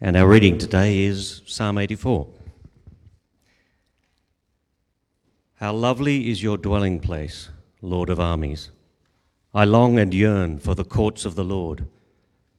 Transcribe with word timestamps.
And 0.00 0.16
our 0.16 0.28
reading 0.28 0.58
today 0.58 1.00
is 1.00 1.42
Psalm 1.44 1.76
84. 1.76 2.28
How 5.56 5.72
lovely 5.72 6.30
is 6.30 6.40
your 6.40 6.56
dwelling 6.56 7.00
place, 7.00 7.48
Lord 7.82 8.08
of 8.08 8.20
armies! 8.20 8.70
I 9.52 9.64
long 9.64 9.98
and 9.98 10.14
yearn 10.14 10.60
for 10.60 10.76
the 10.76 10.84
courts 10.84 11.24
of 11.24 11.34
the 11.34 11.42
Lord. 11.42 11.88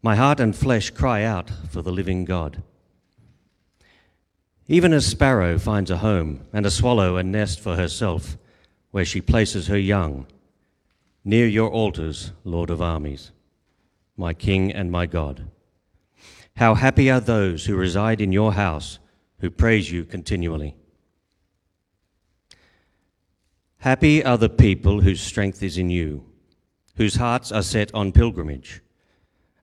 My 0.01 0.17
heart 0.17 0.41
and 0.41 0.53
flesh 0.53 0.89
cry 0.89 1.23
out 1.23 1.49
for 1.69 1.81
the 1.81 1.93
living 1.93 2.25
God. 2.25 2.61
Even 4.67 4.91
a 4.91 4.99
sparrow 4.99 5.57
finds 5.57 5.89
a 5.89 5.99
home, 5.99 6.41
and 6.51 6.65
a 6.65 6.71
swallow 6.71 7.15
a 7.15 7.23
nest 7.23 7.61
for 7.61 7.77
herself, 7.77 8.37
where 8.91 9.05
she 9.05 9.21
places 9.21 9.67
her 9.67 9.79
young, 9.79 10.27
near 11.23 11.47
your 11.47 11.69
altars, 11.71 12.33
Lord 12.43 12.69
of 12.69 12.81
armies, 12.81 13.31
my 14.17 14.33
King 14.33 14.73
and 14.73 14.91
my 14.91 15.05
God. 15.05 15.49
How 16.59 16.75
happy 16.75 17.09
are 17.09 17.21
those 17.21 17.67
who 17.67 17.77
reside 17.77 18.19
in 18.19 18.33
your 18.33 18.51
house, 18.51 18.99
who 19.39 19.49
praise 19.49 19.93
you 19.93 20.03
continually. 20.03 20.75
Happy 23.77 24.21
are 24.25 24.37
the 24.37 24.49
people 24.49 24.99
whose 24.99 25.21
strength 25.21 25.63
is 25.63 25.77
in 25.77 25.89
you, 25.89 26.25
whose 26.97 27.15
hearts 27.15 27.53
are 27.53 27.63
set 27.63 27.93
on 27.93 28.11
pilgrimage. 28.11 28.81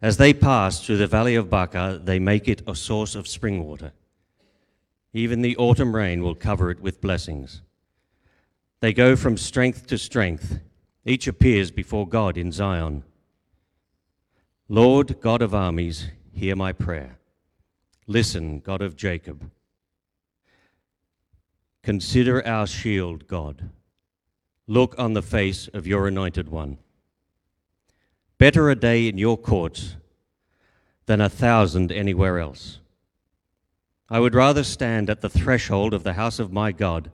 As 0.01 0.17
they 0.17 0.33
pass 0.33 0.83
through 0.83 0.97
the 0.97 1.07
valley 1.07 1.35
of 1.35 1.51
Baca, 1.51 2.01
they 2.03 2.19
make 2.19 2.49
it 2.49 2.63
a 2.67 2.75
source 2.75 3.15
of 3.15 3.29
spring 3.29 3.63
water. 3.63 3.93
Even 5.13 5.43
the 5.43 5.59
autumn 5.59 5.95
rain 5.95 6.23
will 6.23 6.35
cover 6.35 6.71
it 6.71 6.81
with 6.81 7.03
blessings. 7.03 7.61
They 8.81 8.95
go 8.95 9.17
from 9.17 9.37
strength 9.37 9.87
to 9.89 9.99
strength. 9.99 10.61
Each 11.05 11.27
appears 11.27 11.71
before 11.71 12.09
God 12.09 12.39
in 12.39 12.53
Zion. 12.53 13.05
Lord 14.71 15.21
God 15.21 15.43
of 15.43 15.55
armies, 15.55 16.09
hear 16.37 16.55
my 16.55 16.73
prayer. 16.73 17.19
Listen, 18.07 18.61
God 18.61 18.83
of 18.83 18.95
Jacob. 18.95 19.51
Consider 21.83 22.47
our 22.47 22.67
shield, 22.67 23.27
God. 23.27 23.71
Look 24.67 24.95
on 24.99 25.15
the 25.15 25.23
face 25.23 25.69
of 25.69 25.87
your 25.87 26.07
anointed 26.07 26.49
one. 26.49 26.79
Better 28.39 28.69
a 28.69 28.77
day 28.77 29.09
in 29.09 29.17
your 29.17 29.39
courts 29.39 29.97
than 31.07 31.21
a 31.21 31.31
thousand 31.31 31.91
anywhere 31.91 32.39
else. 32.39 32.81
I 34.11 34.21
would 34.21 34.35
rather 34.35 34.63
stand 34.63 35.09
at 35.09 35.23
the 35.23 35.31
threshold 35.31 35.95
of 35.95 36.03
the 36.03 36.13
house 36.13 36.39
of 36.39 36.53
my 36.53 36.71
God 36.71 37.11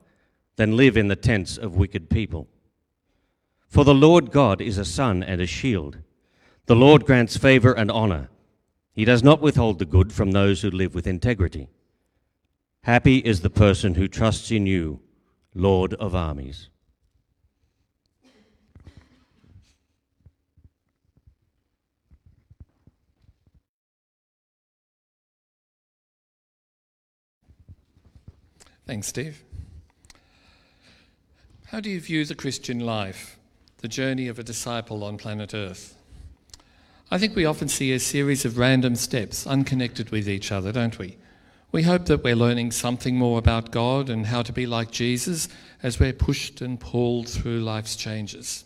than 0.57 0.77
live 0.77 0.97
in 0.97 1.09
the 1.09 1.17
tents 1.17 1.57
of 1.57 1.77
wicked 1.77 2.11
people. 2.11 2.49
For 3.69 3.85
the 3.85 3.95
Lord 3.95 4.33
God 4.33 4.61
is 4.61 4.79
a 4.79 4.85
sun 4.85 5.23
and 5.23 5.41
a 5.41 5.47
shield. 5.47 5.99
The 6.67 6.77
Lord 6.77 7.07
grants 7.07 7.37
favor 7.37 7.73
and 7.73 7.91
honor. 7.91 8.29
He 8.95 9.05
does 9.05 9.23
not 9.23 9.41
withhold 9.41 9.79
the 9.79 9.87
good 9.87 10.13
from 10.13 10.33
those 10.33 10.61
who 10.61 10.71
live 10.71 10.95
with 10.95 11.07
integrity. 11.07 11.69
Happy 12.85 13.19
is 13.19 13.41
the 13.41 13.51
person 13.51 13.95
who 13.95 14.09
trusts 14.09 14.51
in 14.51 14.67
you, 14.67 15.01
Lord 15.55 15.95
of 15.95 16.15
armies. 16.15 16.69
Thanks, 28.85 29.07
Steve. 29.07 29.43
How 31.69 31.81
do 31.81 31.89
you 31.89 32.01
view 32.01 32.27
the 32.27 32.35
Christian 32.35 32.81
life, 32.81 33.39
the 33.79 33.89
journey 33.89 34.29
of 34.29 34.39
a 34.39 34.43
disciple 34.43 35.03
on 35.03 35.17
planet 35.17 35.55
Earth? 35.55 35.97
I 37.13 37.19
think 37.19 37.37
we 37.37 37.45
often 37.45 37.69
see 37.69 37.93
a 37.93 38.01
series 38.01 38.47
of 38.47 38.57
random 38.57 38.97
steps 38.97 39.47
unconnected 39.47 40.09
with 40.09 40.27
each 40.27 40.51
other, 40.51 40.73
don't 40.73 40.99
we? 40.99 41.19
We 41.71 41.83
hope 41.83 42.07
that 42.07 42.25
we're 42.25 42.35
learning 42.35 42.71
something 42.71 43.17
more 43.17 43.39
about 43.39 43.71
God 43.71 44.09
and 44.09 44.25
how 44.25 44.41
to 44.41 44.51
be 44.51 44.65
like 44.65 44.91
Jesus 44.91 45.47
as 45.83 46.01
we're 46.01 46.15
pushed 46.15 46.63
and 46.63 46.81
pulled 46.81 47.29
through 47.29 47.61
life's 47.61 47.97
changes. 47.97 48.65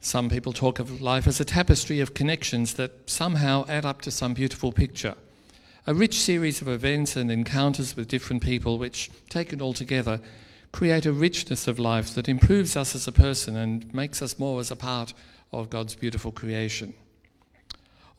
Some 0.00 0.28
people 0.28 0.52
talk 0.52 0.80
of 0.80 1.00
life 1.00 1.28
as 1.28 1.38
a 1.38 1.44
tapestry 1.44 2.00
of 2.00 2.12
connections 2.12 2.74
that 2.74 3.08
somehow 3.08 3.64
add 3.68 3.86
up 3.86 4.02
to 4.02 4.10
some 4.10 4.34
beautiful 4.34 4.72
picture 4.72 5.14
a 5.86 5.94
rich 5.94 6.18
series 6.18 6.60
of 6.60 6.66
events 6.66 7.14
and 7.14 7.30
encounters 7.30 7.94
with 7.94 8.08
different 8.08 8.42
people, 8.42 8.78
which, 8.78 9.10
taken 9.28 9.60
all 9.60 9.74
together, 9.74 10.18
create 10.72 11.06
a 11.06 11.12
richness 11.12 11.68
of 11.68 11.78
life 11.78 12.14
that 12.14 12.28
improves 12.28 12.76
us 12.76 12.96
as 12.96 13.06
a 13.06 13.12
person 13.12 13.54
and 13.54 13.94
makes 13.94 14.20
us 14.20 14.40
more 14.40 14.58
as 14.58 14.72
a 14.72 14.76
part 14.76 15.14
of 15.60 15.70
God's 15.70 15.94
beautiful 15.94 16.32
creation. 16.32 16.94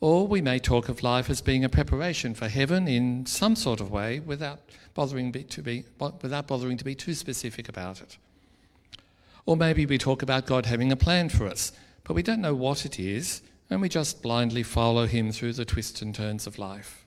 Or 0.00 0.26
we 0.26 0.42
may 0.42 0.58
talk 0.58 0.88
of 0.88 1.02
life 1.02 1.30
as 1.30 1.40
being 1.40 1.64
a 1.64 1.68
preparation 1.68 2.34
for 2.34 2.48
heaven 2.48 2.86
in 2.86 3.24
some 3.26 3.56
sort 3.56 3.80
of 3.80 3.90
way 3.90 4.20
without 4.20 4.60
bothering 4.94 5.32
to 5.32 5.62
be, 5.62 5.84
without 6.22 6.46
bothering 6.46 6.76
to 6.76 6.84
be 6.84 6.94
too 6.94 7.14
specific 7.14 7.68
about 7.68 8.00
it. 8.02 8.18
Or 9.46 9.56
maybe 9.56 9.86
we 9.86 9.96
talk 9.96 10.22
about 10.22 10.46
God 10.46 10.66
having 10.66 10.92
a 10.92 10.96
plan 10.96 11.28
for 11.28 11.46
us, 11.46 11.72
but 12.04 12.14
we 12.14 12.22
don't 12.22 12.40
know 12.40 12.54
what 12.54 12.84
it 12.84 12.98
is, 12.98 13.42
and 13.70 13.80
we 13.80 13.88
just 13.88 14.22
blindly 14.22 14.62
follow 14.62 15.06
Him 15.06 15.32
through 15.32 15.54
the 15.54 15.64
twists 15.64 16.02
and 16.02 16.14
turns 16.14 16.46
of 16.46 16.58
life. 16.58 17.06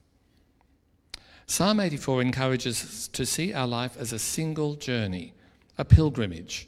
Psalm 1.46 1.80
84 1.80 2.22
encourages 2.22 2.84
us 2.84 3.08
to 3.10 3.26
see 3.26 3.54
our 3.54 3.68
life 3.68 3.98
as 3.98 4.14
a 4.14 4.20
single 4.20 4.76
journey, 4.76 5.34
a 5.78 5.86
pilgrimage 5.86 6.68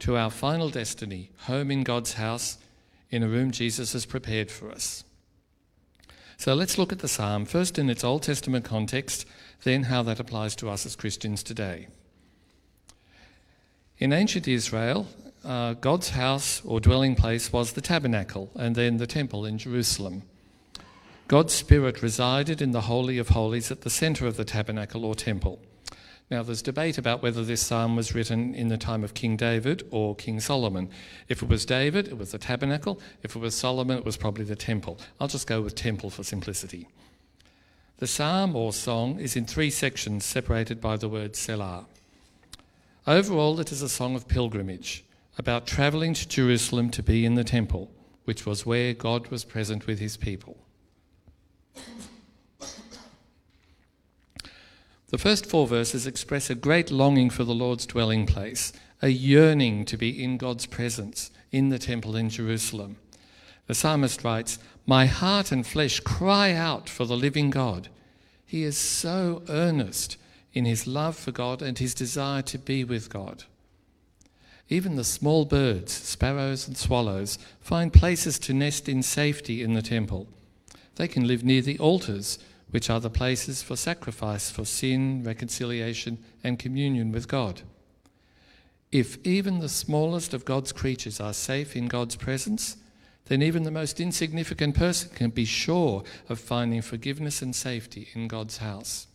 to 0.00 0.16
our 0.16 0.30
final 0.30 0.70
destiny, 0.70 1.30
home 1.40 1.70
in 1.70 1.84
God's 1.84 2.14
house, 2.14 2.58
in 3.10 3.22
a 3.22 3.28
room 3.28 3.50
Jesus 3.50 3.92
has 3.92 4.06
prepared 4.06 4.50
for 4.50 4.70
us. 4.70 5.04
So 6.36 6.54
let's 6.54 6.78
look 6.78 6.92
at 6.92 6.98
the 6.98 7.08
psalm, 7.08 7.44
first 7.44 7.78
in 7.78 7.88
its 7.88 8.04
Old 8.04 8.22
Testament 8.22 8.64
context, 8.64 9.26
then 9.62 9.84
how 9.84 10.02
that 10.02 10.20
applies 10.20 10.56
to 10.56 10.68
us 10.68 10.84
as 10.84 10.96
Christians 10.96 11.42
today. 11.42 11.88
In 13.98 14.12
ancient 14.12 14.48
Israel, 14.48 15.06
uh, 15.44 15.74
God's 15.74 16.10
house 16.10 16.62
or 16.64 16.80
dwelling 16.80 17.14
place 17.14 17.52
was 17.52 17.72
the 17.72 17.80
tabernacle 17.80 18.50
and 18.56 18.74
then 18.74 18.96
the 18.96 19.06
temple 19.06 19.44
in 19.44 19.58
Jerusalem. 19.58 20.22
God's 21.28 21.54
Spirit 21.54 22.02
resided 22.02 22.60
in 22.60 22.72
the 22.72 22.82
Holy 22.82 23.18
of 23.18 23.30
Holies 23.30 23.70
at 23.70 23.82
the 23.82 23.90
centre 23.90 24.26
of 24.26 24.36
the 24.36 24.44
tabernacle 24.44 25.04
or 25.04 25.14
temple. 25.14 25.60
Now, 26.30 26.42
there's 26.42 26.62
debate 26.62 26.96
about 26.96 27.22
whether 27.22 27.44
this 27.44 27.60
psalm 27.60 27.96
was 27.96 28.14
written 28.14 28.54
in 28.54 28.68
the 28.68 28.78
time 28.78 29.04
of 29.04 29.12
King 29.12 29.36
David 29.36 29.86
or 29.90 30.16
King 30.16 30.40
Solomon. 30.40 30.88
If 31.28 31.42
it 31.42 31.48
was 31.48 31.66
David, 31.66 32.08
it 32.08 32.16
was 32.16 32.32
the 32.32 32.38
tabernacle. 32.38 32.98
If 33.22 33.36
it 33.36 33.40
was 33.40 33.54
Solomon, 33.54 33.98
it 33.98 34.04
was 34.04 34.16
probably 34.16 34.44
the 34.44 34.56
temple. 34.56 34.98
I'll 35.20 35.28
just 35.28 35.46
go 35.46 35.60
with 35.60 35.74
temple 35.74 36.08
for 36.08 36.24
simplicity. 36.24 36.88
The 37.98 38.06
psalm 38.06 38.56
or 38.56 38.72
song 38.72 39.20
is 39.20 39.36
in 39.36 39.44
three 39.44 39.70
sections 39.70 40.24
separated 40.24 40.80
by 40.80 40.96
the 40.96 41.08
word 41.08 41.36
Selah. 41.36 41.86
Overall, 43.06 43.60
it 43.60 43.70
is 43.70 43.82
a 43.82 43.88
song 43.88 44.14
of 44.14 44.26
pilgrimage 44.26 45.04
about 45.36 45.66
travelling 45.66 46.14
to 46.14 46.26
Jerusalem 46.26 46.90
to 46.90 47.02
be 47.02 47.26
in 47.26 47.34
the 47.34 47.44
temple, 47.44 47.90
which 48.24 48.46
was 48.46 48.64
where 48.64 48.94
God 48.94 49.28
was 49.28 49.44
present 49.44 49.86
with 49.86 49.98
his 49.98 50.16
people. 50.16 50.56
The 55.14 55.18
first 55.18 55.46
four 55.46 55.68
verses 55.68 56.08
express 56.08 56.50
a 56.50 56.56
great 56.56 56.90
longing 56.90 57.30
for 57.30 57.44
the 57.44 57.54
Lord's 57.54 57.86
dwelling 57.86 58.26
place, 58.26 58.72
a 59.00 59.10
yearning 59.10 59.84
to 59.84 59.96
be 59.96 60.20
in 60.20 60.38
God's 60.38 60.66
presence 60.66 61.30
in 61.52 61.68
the 61.68 61.78
temple 61.78 62.16
in 62.16 62.30
Jerusalem. 62.30 62.96
The 63.68 63.76
psalmist 63.76 64.24
writes, 64.24 64.58
My 64.86 65.06
heart 65.06 65.52
and 65.52 65.64
flesh 65.64 66.00
cry 66.00 66.50
out 66.50 66.88
for 66.88 67.04
the 67.04 67.16
living 67.16 67.50
God. 67.50 67.86
He 68.44 68.64
is 68.64 68.76
so 68.76 69.44
earnest 69.48 70.16
in 70.52 70.64
his 70.64 70.84
love 70.84 71.14
for 71.14 71.30
God 71.30 71.62
and 71.62 71.78
his 71.78 71.94
desire 71.94 72.42
to 72.42 72.58
be 72.58 72.82
with 72.82 73.08
God. 73.08 73.44
Even 74.68 74.96
the 74.96 75.04
small 75.04 75.44
birds, 75.44 75.92
sparrows 75.92 76.66
and 76.66 76.76
swallows, 76.76 77.38
find 77.60 77.92
places 77.92 78.36
to 78.40 78.52
nest 78.52 78.88
in 78.88 79.00
safety 79.00 79.62
in 79.62 79.74
the 79.74 79.80
temple. 79.80 80.26
They 80.96 81.06
can 81.06 81.28
live 81.28 81.44
near 81.44 81.62
the 81.62 81.78
altars 81.78 82.40
which 82.74 82.90
are 82.90 82.98
the 82.98 83.08
places 83.08 83.62
for 83.62 83.76
sacrifice 83.76 84.50
for 84.50 84.64
sin, 84.64 85.22
reconciliation, 85.22 86.18
and 86.42 86.58
communion 86.58 87.12
with 87.12 87.28
God. 87.28 87.62
If 88.90 89.24
even 89.24 89.60
the 89.60 89.68
smallest 89.68 90.34
of 90.34 90.44
God's 90.44 90.72
creatures 90.72 91.20
are 91.20 91.32
safe 91.32 91.76
in 91.76 91.86
God's 91.86 92.16
presence, 92.16 92.76
then 93.26 93.42
even 93.42 93.62
the 93.62 93.70
most 93.70 94.00
insignificant 94.00 94.74
person 94.74 95.08
can 95.14 95.30
be 95.30 95.44
sure 95.44 96.02
of 96.28 96.40
finding 96.40 96.82
forgiveness 96.82 97.42
and 97.42 97.54
safety 97.54 98.08
in 98.12 98.26
God's 98.26 98.56
house. 98.58 99.06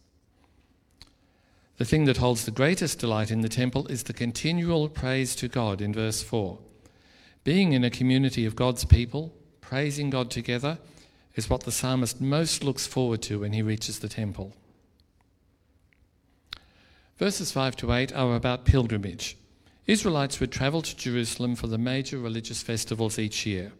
The 1.79 1.83
thing 1.83 2.05
that 2.05 2.15
holds 2.15 2.45
the 2.45 2.51
greatest 2.51 2.99
delight 2.99 3.29
in 3.29 3.41
the 3.41 3.49
temple 3.49 3.87
is 3.87 4.03
the 4.03 4.13
continual 4.13 4.87
praise 4.87 5.35
to 5.35 5.49
God 5.49 5.81
in 5.81 5.91
verse 5.91 6.23
4. 6.23 6.57
Being 7.43 7.73
in 7.73 7.83
a 7.83 7.89
community 7.89 8.45
of 8.45 8.55
God's 8.55 8.85
people, 8.85 9.33
praising 9.59 10.09
God 10.09 10.31
together, 10.31 10.77
is 11.39 11.49
what 11.49 11.63
the 11.63 11.71
psalmist 11.71 12.19
most 12.19 12.65
looks 12.65 12.85
forward 12.85 13.21
to 13.23 13.39
when 13.39 13.53
he 13.53 13.61
reaches 13.61 13.99
the 13.99 14.09
temple. 14.09 14.53
Verses 17.17 17.49
5 17.51 17.77
to 17.77 17.93
8 17.93 18.13
are 18.13 18.35
about 18.35 18.65
pilgrimage. 18.65 19.37
Israelites 19.87 20.41
would 20.41 20.51
travel 20.51 20.81
to 20.81 20.95
Jerusalem 20.95 21.55
for 21.55 21.67
the 21.67 21.77
major 21.77 22.19
religious 22.19 22.61
festivals 22.61 23.17
each 23.17 23.45
year. 23.45 23.71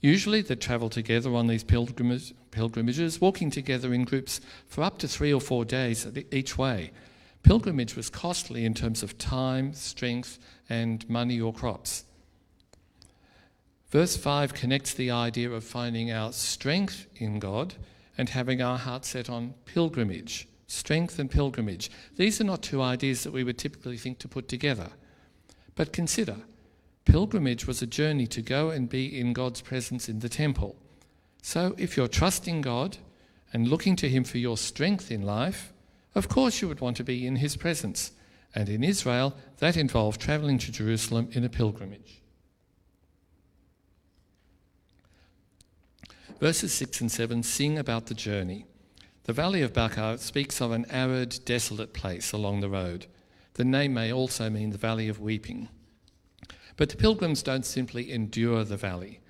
Usually 0.00 0.40
they 0.40 0.54
travel 0.54 0.88
together 0.88 1.34
on 1.34 1.48
these 1.48 1.64
pilgrimage, 1.64 2.32
pilgrimages, 2.52 3.20
walking 3.20 3.50
together 3.50 3.92
in 3.92 4.04
groups 4.04 4.40
for 4.68 4.84
up 4.84 4.98
to 4.98 5.08
three 5.08 5.34
or 5.34 5.40
four 5.40 5.64
days 5.64 6.06
each 6.30 6.56
way. 6.56 6.92
Pilgrimage 7.42 7.96
was 7.96 8.08
costly 8.08 8.64
in 8.64 8.72
terms 8.72 9.02
of 9.02 9.18
time, 9.18 9.74
strength, 9.74 10.38
and 10.68 11.08
money 11.10 11.40
or 11.40 11.52
crops. 11.52 12.04
Verse 13.94 14.16
5 14.16 14.54
connects 14.54 14.92
the 14.92 15.12
idea 15.12 15.48
of 15.52 15.62
finding 15.62 16.10
our 16.10 16.32
strength 16.32 17.06
in 17.14 17.38
God 17.38 17.74
and 18.18 18.28
having 18.28 18.60
our 18.60 18.76
heart 18.76 19.04
set 19.04 19.30
on 19.30 19.54
pilgrimage. 19.66 20.48
Strength 20.66 21.20
and 21.20 21.30
pilgrimage. 21.30 21.92
These 22.16 22.40
are 22.40 22.44
not 22.44 22.60
two 22.60 22.82
ideas 22.82 23.22
that 23.22 23.32
we 23.32 23.44
would 23.44 23.56
typically 23.56 23.96
think 23.96 24.18
to 24.18 24.26
put 24.26 24.48
together. 24.48 24.88
But 25.76 25.92
consider 25.92 26.38
pilgrimage 27.04 27.68
was 27.68 27.82
a 27.82 27.86
journey 27.86 28.26
to 28.26 28.42
go 28.42 28.70
and 28.70 28.88
be 28.88 29.16
in 29.16 29.32
God's 29.32 29.60
presence 29.60 30.08
in 30.08 30.18
the 30.18 30.28
temple. 30.28 30.74
So 31.42 31.76
if 31.78 31.96
you're 31.96 32.08
trusting 32.08 32.62
God 32.62 32.96
and 33.52 33.68
looking 33.68 33.94
to 33.94 34.08
Him 34.08 34.24
for 34.24 34.38
your 34.38 34.56
strength 34.56 35.12
in 35.12 35.22
life, 35.22 35.72
of 36.16 36.28
course 36.28 36.60
you 36.60 36.66
would 36.66 36.80
want 36.80 36.96
to 36.96 37.04
be 37.04 37.28
in 37.28 37.36
His 37.36 37.56
presence. 37.56 38.10
And 38.56 38.68
in 38.68 38.82
Israel, 38.82 39.36
that 39.58 39.76
involved 39.76 40.20
traveling 40.20 40.58
to 40.58 40.72
Jerusalem 40.72 41.28
in 41.30 41.44
a 41.44 41.48
pilgrimage. 41.48 42.23
Verses 46.44 46.74
6 46.74 47.00
and 47.00 47.10
7 47.10 47.42
sing 47.42 47.78
about 47.78 48.04
the 48.04 48.12
journey. 48.12 48.66
The 49.22 49.32
valley 49.32 49.62
of 49.62 49.72
Baca 49.72 50.18
speaks 50.18 50.60
of 50.60 50.72
an 50.72 50.84
arid, 50.90 51.40
desolate 51.46 51.94
place 51.94 52.32
along 52.32 52.60
the 52.60 52.68
road. 52.68 53.06
The 53.54 53.64
name 53.64 53.94
may 53.94 54.12
also 54.12 54.50
mean 54.50 54.68
the 54.68 54.76
valley 54.76 55.08
of 55.08 55.18
weeping. 55.18 55.70
But 56.76 56.90
the 56.90 56.98
pilgrims 56.98 57.42
don't 57.42 57.64
simply 57.64 58.12
endure 58.12 58.62
the 58.62 58.76
valley. 58.76 59.20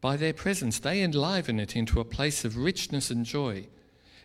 By 0.00 0.16
their 0.16 0.32
presence, 0.32 0.78
they 0.78 1.02
enliven 1.02 1.60
it 1.60 1.76
into 1.76 2.00
a 2.00 2.06
place 2.06 2.42
of 2.42 2.56
richness 2.56 3.10
and 3.10 3.26
joy. 3.26 3.66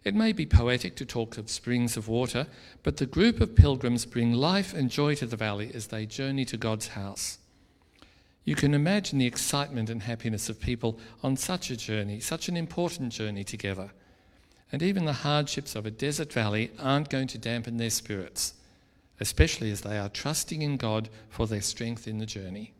It 0.05 0.15
may 0.15 0.31
be 0.31 0.45
poetic 0.45 0.95
to 0.95 1.05
talk 1.05 1.37
of 1.37 1.49
springs 1.49 1.97
of 1.97 2.07
water, 2.07 2.47
but 2.81 2.95
the 2.95 3.05
group 3.05 3.41
of 3.41 3.57
pilgrims 3.57 4.05
bring 4.05 4.31
life 4.31 4.73
and 4.73 4.89
joy 4.89 5.15
to 5.15 5.25
the 5.25 5.35
valley 5.35 5.69
as 5.73 5.87
they 5.87 6.05
journey 6.05 6.45
to 6.45 6.55
God's 6.55 6.87
house. 6.87 7.39
You 8.47 8.55
can 8.55 8.73
imagine 8.73 9.19
the 9.19 9.25
excitement 9.25 9.89
and 9.89 10.01
happiness 10.01 10.47
of 10.47 10.61
people 10.61 10.97
on 11.21 11.35
such 11.35 11.69
a 11.69 11.75
journey, 11.75 12.21
such 12.21 12.47
an 12.47 12.55
important 12.55 13.11
journey 13.11 13.43
together. 13.43 13.91
And 14.71 14.81
even 14.81 15.03
the 15.03 15.11
hardships 15.11 15.75
of 15.75 15.85
a 15.85 15.91
desert 15.91 16.31
valley 16.31 16.71
aren't 16.79 17.09
going 17.09 17.27
to 17.27 17.37
dampen 17.37 17.75
their 17.75 17.89
spirits, 17.89 18.53
especially 19.19 19.69
as 19.69 19.81
they 19.81 19.97
are 19.97 20.07
trusting 20.07 20.61
in 20.61 20.77
God 20.77 21.09
for 21.27 21.45
their 21.45 21.59
strength 21.59 22.07
in 22.07 22.19
the 22.19 22.25
journey. 22.25 22.73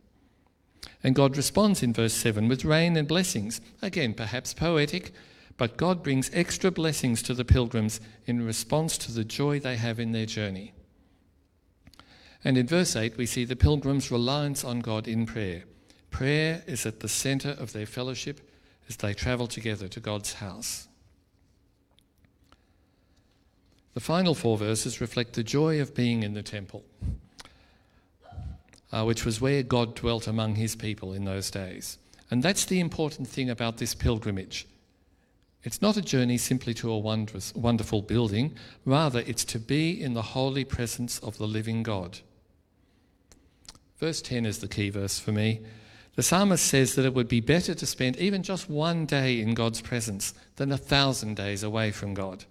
And 1.04 1.14
God 1.14 1.36
responds 1.36 1.84
in 1.84 1.92
verse 1.92 2.14
7 2.14 2.48
with 2.48 2.64
rain 2.64 2.96
and 2.96 3.06
blessings. 3.06 3.60
Again, 3.82 4.14
perhaps 4.14 4.54
poetic, 4.54 5.12
but 5.58 5.76
God 5.76 6.02
brings 6.02 6.32
extra 6.32 6.72
blessings 6.72 7.22
to 7.24 7.34
the 7.34 7.44
pilgrims 7.44 8.00
in 8.26 8.46
response 8.46 8.98
to 9.00 9.12
the 9.12 9.26
joy 9.26 9.60
they 9.60 9.76
have 9.76 10.00
in 10.00 10.14
their 10.14 10.26
journey. 10.26 10.72
And 12.48 12.58
in 12.58 12.66
verse 12.66 12.96
8, 12.96 13.18
we 13.18 13.26
see 13.26 13.44
the 13.44 13.58
pilgrims' 13.58 14.10
reliance 14.10 14.64
on 14.64 14.80
God 14.80 15.06
in 15.06 15.26
prayer. 15.26 15.66
Prayer 16.12 16.64
is 16.66 16.86
at 16.86 17.02
the 17.02 17.10
center 17.10 17.50
of 17.50 17.74
their 17.74 17.86
fellowship 17.86 18.40
as 18.88 18.96
they 18.96 19.14
travel 19.14 19.48
together 19.48 19.90
to 19.90 20.00
God's 20.00 20.32
house. 20.36 20.88
The 23.96 24.00
final 24.00 24.34
four 24.34 24.58
verses 24.58 25.02
reflect 25.02 25.34
the 25.34 25.44
joy 25.44 25.82
of 25.82 25.94
being 25.94 26.24
in 26.24 26.36
the 26.36 26.42
temple, 26.42 26.86
uh, 28.94 29.04
which 29.04 29.26
was 29.26 29.42
where 29.42 29.62
God 29.62 29.94
dwelt 29.94 30.26
among 30.26 30.56
his 30.56 30.74
people 30.74 31.12
in 31.12 31.26
those 31.26 31.52
days. 31.52 31.98
And 32.32 32.42
that's 32.42 32.64
the 32.64 32.80
important 32.80 33.28
thing 33.28 33.50
about 33.50 33.76
this 33.76 33.94
pilgrimage. 33.94 34.66
It's 35.64 35.82
not 35.82 35.98
a 35.98 36.02
journey 36.02 36.38
simply 36.38 36.74
to 36.76 36.92
a 36.92 36.98
wondrous, 36.98 37.54
wonderful 37.54 38.04
building, 38.04 38.56
rather, 38.86 39.20
it's 39.28 39.44
to 39.44 39.60
be 39.60 40.02
in 40.02 40.14
the 40.14 40.22
holy 40.22 40.64
presence 40.64 41.20
of 41.20 41.38
the 41.38 41.46
living 41.46 41.84
God. 41.84 42.22
Verse 43.98 44.22
10 44.22 44.46
is 44.46 44.60
the 44.60 44.68
key 44.68 44.90
verse 44.90 45.20
for 45.20 45.32
me. 45.32 45.62
The 46.16 46.24
psalmist 46.24 46.66
says 46.66 46.96
that 46.96 47.06
it 47.06 47.14
would 47.14 47.28
be 47.28 47.40
better 47.40 47.76
to 47.76 47.86
spend 47.86 48.18
even 48.18 48.42
just 48.42 48.70
one 48.70 49.06
day 49.06 49.40
in 49.40 49.54
God's 49.54 49.82
presence 49.82 50.34
than 50.56 50.72
a 50.72 50.78
thousand 50.78 51.36
days 51.36 51.64
away 51.64 51.92
from 51.92 52.14
God. 52.14 52.46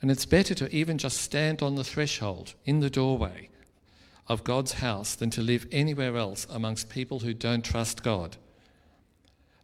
And 0.00 0.10
it's 0.10 0.26
better 0.26 0.54
to 0.54 0.74
even 0.74 0.96
just 0.96 1.18
stand 1.18 1.60
on 1.60 1.74
the 1.74 1.84
threshold, 1.84 2.54
in 2.64 2.80
the 2.80 2.88
doorway 2.88 3.48
of 4.28 4.44
God's 4.44 4.74
house, 4.74 5.14
than 5.14 5.30
to 5.30 5.42
live 5.42 5.66
anywhere 5.72 6.16
else 6.16 6.46
amongst 6.48 6.88
people 6.88 7.20
who 7.20 7.34
don't 7.34 7.64
trust 7.64 8.02
God. 8.02 8.36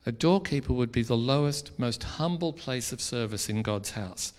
A 0.04 0.12
doorkeeper 0.12 0.72
would 0.72 0.92
be 0.92 1.02
the 1.02 1.16
lowest, 1.16 1.76
most 1.78 2.02
humble 2.02 2.52
place 2.52 2.92
of 2.92 3.00
service 3.00 3.48
in 3.48 3.62
God's 3.62 3.92
house. 3.92 4.32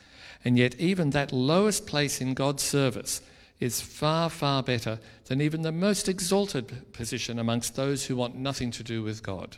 And 0.45 0.57
yet, 0.57 0.75
even 0.75 1.09
that 1.09 1.33
lowest 1.33 1.88
place 1.88 2.21
in 2.21 2.33
God's 2.33 2.63
service 2.63 3.21
is 3.59 3.81
far, 3.81 4.30
far 4.30 4.62
better 4.62 5.00
than 5.25 5.42
even 5.42 5.62
the 5.62 5.71
most 5.71 6.07
exalted 6.07 6.92
position 6.94 7.39
amongst 7.39 7.75
those 7.75 8.06
who 8.06 8.15
want 8.15 8.36
nothing 8.36 8.71
to 8.71 8.83
do 8.83 9.01
with 9.01 9.24
God. 9.24 9.57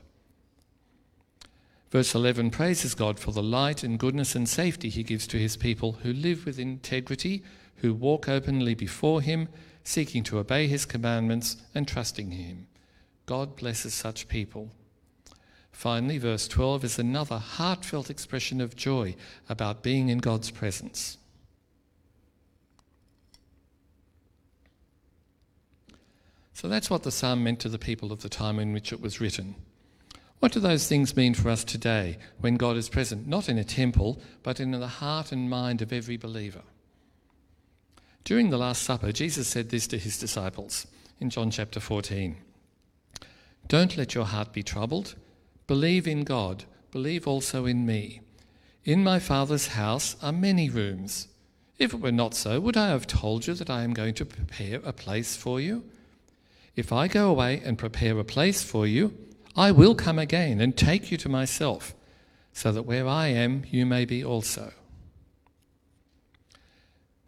Verse 1.92 2.14
11 2.14 2.52
praises 2.52 2.94
God 2.94 3.20
for 3.20 3.32
the 3.32 3.44
light 3.44 3.84
and 3.84 3.98
goodness 3.98 4.36
and 4.36 4.48
safety 4.48 4.90
he 4.90 5.04
gives 5.04 5.26
to 5.28 5.38
his 5.38 5.58
people 5.58 5.94
who 6.04 6.14
live 6.14 6.46
with 6.46 6.60
integrity, 6.60 7.44
who 7.78 7.94
walk 7.94 8.30
openly 8.30 8.76
before 8.76 9.22
him, 9.22 9.50
seeking 9.84 10.24
to 10.24 10.38
obey 10.38 10.68
his 10.68 10.86
commandments 10.86 11.58
and 11.74 11.88
trusting 11.88 12.32
him. 12.32 12.68
God 13.26 13.56
blesses 13.56 13.94
such 13.94 14.28
people. 14.28 14.70
Finally, 15.72 16.18
verse 16.18 16.48
12 16.48 16.84
is 16.84 17.00
another 17.00 17.38
heartfelt 17.38 18.10
expression 18.10 18.62
of 18.62 18.76
joy 18.76 19.16
about 19.48 19.82
being 19.82 20.10
in 20.10 20.18
God's 20.20 20.52
presence. 20.52 21.18
So 26.60 26.68
that's 26.68 26.90
what 26.90 27.04
the 27.04 27.12
psalm 27.12 27.46
meant 27.46 27.62
to 27.62 27.70
the 27.70 27.80
people 27.80 28.12
of 28.12 28.22
the 28.22 28.28
time 28.28 28.60
in 28.60 28.74
which 28.74 28.92
it 28.92 29.00
was 29.00 29.22
written. 29.22 29.56
What 30.40 30.52
do 30.52 30.60
those 30.60 30.90
things 30.90 31.16
mean 31.16 31.34
for 31.34 31.50
us 31.50 31.64
today 31.64 32.18
when 32.42 32.58
God 32.58 32.76
is 32.76 32.90
present, 32.90 33.26
not 33.28 33.48
in 33.48 33.58
a 33.58 33.64
temple, 33.64 34.20
but 34.44 34.60
in 34.60 34.72
the 34.72 34.86
heart 34.86 35.32
and 35.32 35.50
mind 35.50 35.82
of 35.82 35.94
every 35.94 36.18
believer? 36.18 36.64
During 38.26 38.50
the 38.50 38.58
Last 38.58 38.84
Supper, 38.84 39.14
Jesus 39.14 39.48
said 39.48 39.70
this 39.70 39.88
to 39.88 39.98
his 39.98 40.20
disciples 40.20 40.86
in 41.18 41.30
John 41.30 41.50
chapter 41.50 41.80
14 41.80 42.36
Don't 43.70 43.96
let 43.96 44.14
your 44.14 44.26
heart 44.26 44.52
be 44.52 44.62
troubled. 44.62 45.16
Believe 45.66 46.10
in 46.10 46.26
God, 46.26 46.66
believe 46.92 47.26
also 47.26 47.68
in 47.68 47.86
me. 47.86 48.20
In 48.84 49.02
my 49.02 49.20
Father's 49.20 49.68
house 49.68 50.18
are 50.22 50.34
many 50.34 50.70
rooms. 50.70 51.30
If 51.78 51.94
it 51.94 52.02
were 52.02 52.12
not 52.12 52.34
so, 52.34 52.60
would 52.60 52.76
I 52.76 52.90
have 52.90 53.08
told 53.08 53.48
you 53.48 53.54
that 53.54 53.70
I 53.70 53.84
am 53.84 53.94
going 53.94 54.16
to 54.16 54.26
prepare 54.26 54.82
a 54.84 54.92
place 54.92 55.38
for 55.38 55.62
you? 55.62 55.86
If 56.76 56.94
I 56.94 57.08
go 57.08 57.30
away 57.30 57.62
and 57.64 57.78
prepare 57.78 58.18
a 58.18 58.24
place 58.24 58.64
for 58.64 58.88
you, 58.88 59.14
I 59.56 59.72
will 59.72 59.96
come 59.96 60.20
again 60.20 60.62
and 60.62 60.78
take 60.78 61.12
you 61.12 61.18
to 61.18 61.30
myself, 61.30 61.96
so 62.54 62.72
that 62.72 62.84
where 62.84 63.08
I 63.08 63.28
am, 63.28 63.64
you 63.70 63.86
may 63.86 64.06
be 64.06 64.24
also. 64.24 64.74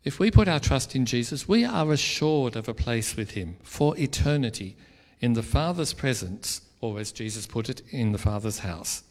If 0.04 0.20
we 0.20 0.32
put 0.32 0.48
our 0.48 0.60
trust 0.60 0.96
in 0.96 1.06
Jesus, 1.06 1.48
we 1.48 1.64
are 1.64 1.92
assured 1.92 2.56
of 2.56 2.68
a 2.68 2.74
place 2.74 3.16
with 3.16 3.32
him 3.32 3.58
for 3.62 3.98
eternity 3.98 4.76
in 5.20 5.34
the 5.34 5.44
Father's 5.44 5.94
presence, 5.94 6.62
or 6.80 7.00
as 7.00 7.12
Jesus 7.12 7.46
put 7.46 7.70
it, 7.70 7.82
in 7.92 8.12
the 8.12 8.18
Father's 8.18 8.60
house. 8.60 9.04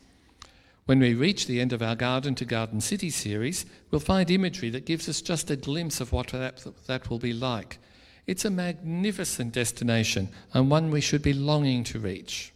When 0.87 0.99
we 0.99 1.15
reach 1.15 1.47
the 1.47 1.61
end 1.61 1.73
of 1.73 1.83
our 1.83 1.95
Garden 1.95 2.35
to 2.37 2.45
Garden 2.45 2.81
City 2.81 3.11
series, 3.11 3.67
we'll 3.91 4.01
find 4.01 4.31
imagery 4.31 4.71
that 4.71 4.87
gives 4.87 5.09
us 5.09 5.23
just 5.23 5.51
a 5.51 5.57
glimpse 5.57 6.01
of 6.01 6.13
what 6.13 6.29
that, 6.29 6.65
that 6.87 7.09
will 7.09 7.21
be 7.21 7.33
like 7.33 7.79
it's 8.27 8.45
a 8.45 8.51
magnificent 8.51 9.53
destination 9.53 10.29
and 10.53 10.71
one 10.71 10.91
we 10.91 11.01
should 11.01 11.23
be 11.23 11.33
longing 11.33 11.85
to 11.85 11.99
reach. 11.99 12.53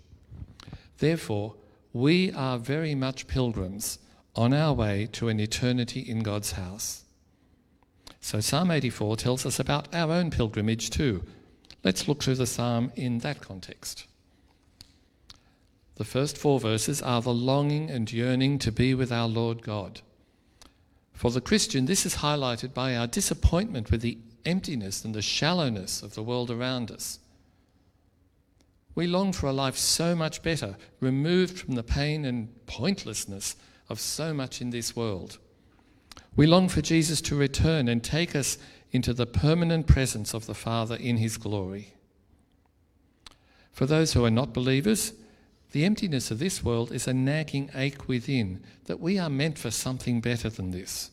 Therefore, 0.98 1.54
we 1.92 2.32
are 2.32 2.58
very 2.58 2.94
much 2.94 3.26
pilgrims 3.26 3.98
on 4.36 4.52
our 4.52 4.72
way 4.72 5.08
to 5.12 5.28
an 5.28 5.40
eternity 5.40 6.00
in 6.00 6.22
God's 6.22 6.52
house. 6.52 7.04
So, 8.20 8.40
Psalm 8.40 8.70
84 8.70 9.16
tells 9.16 9.46
us 9.46 9.60
about 9.60 9.94
our 9.94 10.12
own 10.12 10.30
pilgrimage 10.30 10.90
too. 10.90 11.24
Let's 11.82 12.08
look 12.08 12.22
through 12.22 12.36
the 12.36 12.46
psalm 12.46 12.90
in 12.96 13.18
that 13.18 13.40
context. 13.40 14.06
The 15.96 16.04
first 16.04 16.36
four 16.36 16.58
verses 16.58 17.02
are 17.02 17.22
the 17.22 17.34
longing 17.34 17.90
and 17.90 18.10
yearning 18.10 18.58
to 18.60 18.72
be 18.72 18.94
with 18.94 19.12
our 19.12 19.28
Lord 19.28 19.62
God. 19.62 20.00
For 21.12 21.30
the 21.30 21.40
Christian, 21.40 21.86
this 21.86 22.04
is 22.04 22.16
highlighted 22.16 22.74
by 22.74 22.96
our 22.96 23.06
disappointment 23.06 23.90
with 23.90 24.00
the 24.00 24.18
emptiness 24.44 25.04
and 25.04 25.14
the 25.14 25.22
shallowness 25.22 26.02
of 26.02 26.14
the 26.14 26.22
world 26.22 26.50
around 26.50 26.90
us. 26.90 27.18
We 28.94 29.06
long 29.06 29.32
for 29.32 29.48
a 29.48 29.52
life 29.52 29.76
so 29.76 30.14
much 30.14 30.42
better, 30.42 30.76
removed 31.00 31.58
from 31.58 31.74
the 31.74 31.82
pain 31.82 32.24
and 32.24 32.48
pointlessness 32.66 33.56
of 33.88 34.00
so 34.00 34.32
much 34.32 34.60
in 34.60 34.70
this 34.70 34.94
world. 34.94 35.38
We 36.36 36.46
long 36.46 36.68
for 36.68 36.80
Jesus 36.80 37.20
to 37.22 37.36
return 37.36 37.88
and 37.88 38.02
take 38.02 38.36
us 38.36 38.58
into 38.92 39.12
the 39.12 39.26
permanent 39.26 39.86
presence 39.86 40.34
of 40.34 40.46
the 40.46 40.54
Father 40.54 40.96
in 40.96 41.16
his 41.16 41.36
glory. 41.36 41.94
For 43.72 43.86
those 43.86 44.12
who 44.12 44.24
are 44.24 44.30
not 44.30 44.52
believers, 44.52 45.12
The 45.74 45.84
emptiness 45.84 46.30
of 46.30 46.38
this 46.38 46.62
world 46.62 46.92
is 46.92 47.08
a 47.08 47.12
nagging 47.12 47.68
ache 47.74 48.06
within 48.06 48.62
that 48.84 49.00
we 49.00 49.18
are 49.18 49.28
meant 49.28 49.58
for 49.58 49.72
something 49.72 50.20
better 50.20 50.48
than 50.48 50.70
this. 50.70 51.10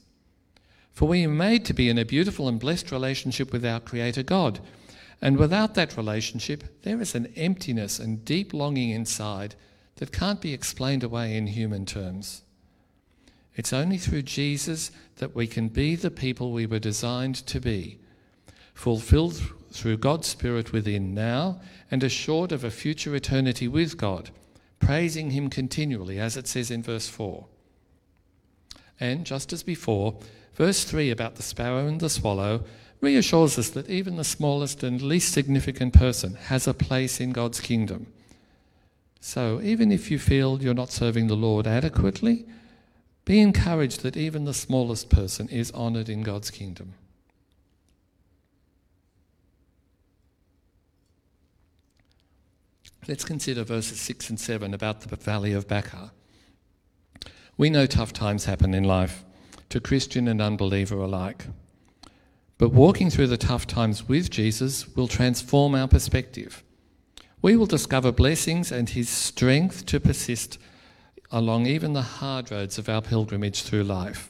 For 0.93 1.07
we 1.07 1.25
are 1.25 1.29
made 1.29 1.65
to 1.65 1.73
be 1.73 1.89
in 1.89 1.97
a 1.97 2.05
beautiful 2.05 2.47
and 2.47 2.59
blessed 2.59 2.91
relationship 2.91 3.51
with 3.51 3.65
our 3.65 3.79
Creator 3.79 4.23
God. 4.23 4.59
And 5.21 5.37
without 5.37 5.75
that 5.75 5.97
relationship, 5.97 6.81
there 6.83 6.99
is 6.99 7.15
an 7.15 7.27
emptiness 7.35 7.99
and 7.99 8.25
deep 8.25 8.53
longing 8.53 8.89
inside 8.89 9.55
that 9.95 10.11
can't 10.11 10.41
be 10.41 10.53
explained 10.53 11.03
away 11.03 11.37
in 11.37 11.47
human 11.47 11.85
terms. 11.85 12.41
It's 13.55 13.73
only 13.73 13.97
through 13.97 14.23
Jesus 14.23 14.91
that 15.17 15.35
we 15.35 15.45
can 15.45 15.67
be 15.67 15.95
the 15.95 16.11
people 16.11 16.51
we 16.51 16.65
were 16.65 16.79
designed 16.79 17.35
to 17.47 17.59
be, 17.59 17.99
fulfilled 18.73 19.41
through 19.71 19.97
God's 19.97 20.27
Spirit 20.27 20.71
within 20.71 21.13
now 21.13 21.61
and 21.89 22.03
assured 22.03 22.51
of 22.51 22.63
a 22.63 22.71
future 22.71 23.15
eternity 23.15 23.67
with 23.67 23.97
God, 23.97 24.31
praising 24.79 25.31
Him 25.31 25.49
continually, 25.49 26.19
as 26.19 26.37
it 26.37 26.47
says 26.47 26.71
in 26.71 26.81
verse 26.81 27.07
4. 27.07 27.45
And 28.99 29.25
just 29.25 29.51
as 29.53 29.63
before, 29.63 30.17
verse 30.61 30.83
3 30.83 31.09
about 31.09 31.37
the 31.37 31.41
sparrow 31.41 31.87
and 31.87 31.99
the 31.99 32.07
swallow 32.07 32.63
reassures 32.99 33.57
us 33.57 33.71
that 33.71 33.89
even 33.89 34.15
the 34.15 34.23
smallest 34.23 34.83
and 34.83 35.01
least 35.01 35.33
significant 35.33 35.91
person 35.91 36.35
has 36.35 36.67
a 36.67 36.73
place 36.75 37.19
in 37.19 37.31
God's 37.31 37.59
kingdom. 37.59 38.05
So 39.19 39.59
even 39.63 39.91
if 39.91 40.11
you 40.11 40.19
feel 40.19 40.61
you're 40.61 40.75
not 40.75 40.91
serving 40.91 41.25
the 41.25 41.35
Lord 41.35 41.65
adequately, 41.65 42.45
be 43.25 43.39
encouraged 43.39 44.03
that 44.03 44.15
even 44.15 44.45
the 44.45 44.53
smallest 44.53 45.09
person 45.09 45.49
is 45.49 45.71
honoured 45.71 46.09
in 46.09 46.21
God's 46.21 46.51
kingdom. 46.51 46.93
Let's 53.07 53.25
consider 53.25 53.63
verses 53.63 53.99
6 53.99 54.29
and 54.29 54.39
7 54.39 54.75
about 54.75 55.01
the 55.01 55.15
valley 55.15 55.53
of 55.53 55.67
Baca. 55.67 56.11
We 57.57 57.71
know 57.71 57.87
tough 57.87 58.13
times 58.13 58.45
happen 58.45 58.75
in 58.75 58.83
life 58.83 59.25
to 59.71 59.79
Christian 59.79 60.27
and 60.27 60.41
unbeliever 60.41 60.97
alike. 60.97 61.47
But 62.57 62.73
walking 62.73 63.09
through 63.09 63.27
the 63.27 63.37
tough 63.37 63.65
times 63.65 64.07
with 64.07 64.29
Jesus 64.29 64.87
will 64.95 65.07
transform 65.07 65.73
our 65.73 65.87
perspective. 65.87 66.63
We 67.41 67.57
will 67.57 67.65
discover 67.65 68.11
blessings 68.11 68.71
and 68.71 68.89
his 68.89 69.09
strength 69.09 69.85
to 69.87 69.99
persist 69.99 70.59
along 71.31 71.65
even 71.65 71.93
the 71.93 72.01
hard 72.01 72.51
roads 72.51 72.77
of 72.77 72.87
our 72.87 73.01
pilgrimage 73.01 73.63
through 73.63 73.83
life. 73.83 74.29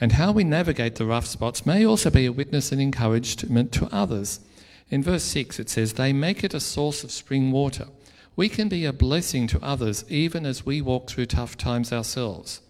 And 0.00 0.12
how 0.12 0.32
we 0.32 0.44
navigate 0.44 0.96
the 0.96 1.06
rough 1.06 1.26
spots 1.26 1.66
may 1.66 1.84
also 1.84 2.10
be 2.10 2.26
a 2.26 2.32
witness 2.32 2.72
and 2.72 2.80
encouragement 2.80 3.70
to 3.72 3.88
others. 3.92 4.40
In 4.88 5.02
verse 5.02 5.24
6, 5.24 5.58
it 5.58 5.68
says, 5.68 5.92
They 5.92 6.12
make 6.12 6.42
it 6.42 6.54
a 6.54 6.60
source 6.60 7.04
of 7.04 7.10
spring 7.10 7.50
water. 7.52 7.88
We 8.36 8.48
can 8.48 8.68
be 8.68 8.84
a 8.84 8.92
blessing 8.92 9.46
to 9.48 9.62
others 9.62 10.04
even 10.08 10.46
as 10.46 10.66
we 10.66 10.80
walk 10.80 11.08
through 11.08 11.26
tough 11.26 11.56
times 11.56 11.92
ourselves. 11.92 12.60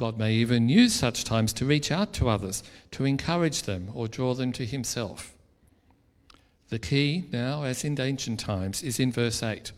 God 0.00 0.16
may 0.16 0.32
even 0.32 0.70
use 0.70 0.94
such 0.94 1.24
times 1.24 1.52
to 1.52 1.66
reach 1.66 1.92
out 1.92 2.14
to 2.14 2.30
others, 2.30 2.62
to 2.92 3.04
encourage 3.04 3.64
them 3.64 3.90
or 3.92 4.08
draw 4.08 4.32
them 4.32 4.50
to 4.52 4.64
Himself. 4.64 5.34
The 6.70 6.78
key 6.78 7.26
now, 7.30 7.64
as 7.64 7.84
in 7.84 8.00
ancient 8.00 8.40
times, 8.40 8.82
is 8.82 8.98
in 8.98 9.12
verse 9.12 9.42
8 9.42 9.72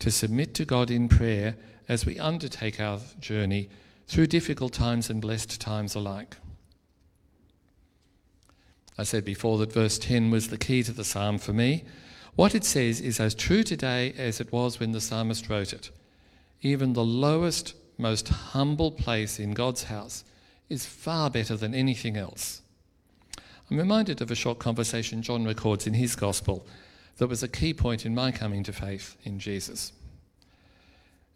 to 0.00 0.10
submit 0.10 0.52
to 0.56 0.66
God 0.66 0.90
in 0.90 1.08
prayer 1.08 1.56
as 1.88 2.04
we 2.04 2.18
undertake 2.18 2.78
our 2.78 3.00
journey 3.18 3.70
through 4.06 4.26
difficult 4.26 4.74
times 4.74 5.08
and 5.08 5.22
blessed 5.22 5.58
times 5.62 5.94
alike. 5.94 6.36
I 8.98 9.04
said 9.04 9.24
before 9.24 9.56
that 9.56 9.72
verse 9.72 9.98
10 9.98 10.30
was 10.30 10.48
the 10.48 10.58
key 10.58 10.82
to 10.82 10.92
the 10.92 11.04
psalm 11.04 11.38
for 11.38 11.54
me. 11.54 11.84
What 12.36 12.54
it 12.54 12.64
says 12.64 13.00
is 13.00 13.18
as 13.18 13.34
true 13.34 13.62
today 13.62 14.12
as 14.18 14.42
it 14.42 14.52
was 14.52 14.78
when 14.78 14.92
the 14.92 15.00
psalmist 15.00 15.48
wrote 15.48 15.72
it. 15.72 15.88
Even 16.60 16.92
the 16.92 17.02
lowest, 17.02 17.72
most 17.98 18.28
humble 18.28 18.90
place 18.90 19.38
in 19.38 19.52
God's 19.52 19.84
house 19.84 20.24
is 20.68 20.86
far 20.86 21.30
better 21.30 21.56
than 21.56 21.74
anything 21.74 22.16
else. 22.16 22.62
I'm 23.70 23.78
reminded 23.78 24.20
of 24.20 24.30
a 24.30 24.34
short 24.34 24.58
conversation 24.58 25.22
John 25.22 25.44
records 25.44 25.86
in 25.86 25.94
his 25.94 26.16
gospel 26.16 26.66
that 27.16 27.28
was 27.28 27.42
a 27.42 27.48
key 27.48 27.72
point 27.72 28.04
in 28.04 28.14
my 28.14 28.32
coming 28.32 28.62
to 28.64 28.72
faith 28.72 29.16
in 29.24 29.38
Jesus. 29.38 29.92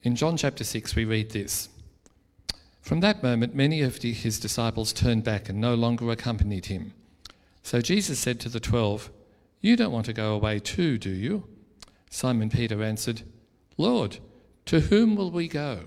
In 0.03 0.17
John 0.17 0.37
chapter 0.37 0.65
6, 0.65 0.95
we 0.95 1.05
read 1.05 1.31
this 1.31 1.69
From 2.81 3.01
that 3.01 3.23
moment, 3.23 3.55
many 3.55 3.83
of 3.83 3.97
his 3.97 4.39
disciples 4.39 4.93
turned 4.93 5.25
back 5.25 5.49
and 5.49 5.61
no 5.61 5.75
longer 5.75 6.11
accompanied 6.11 6.67
him. 6.67 6.93
So 7.63 7.81
Jesus 7.81 8.19
said 8.19 8.41
to 8.41 8.49
the 8.49 8.61
twelve, 8.61 9.11
You 9.61 9.77
don't 9.77 9.93
want 9.93 10.07
to 10.07 10.13
go 10.13 10.35
away 10.35 10.59
too, 10.59 10.99
do 10.99 11.11
you? 11.11 11.45
Simon 12.11 12.49
Peter 12.49 12.83
answered, 12.83 13.23
Lord, 13.77 14.19
to 14.67 14.81
whom 14.81 15.17
will 15.17 15.31
we 15.31 15.49
go? 15.49 15.81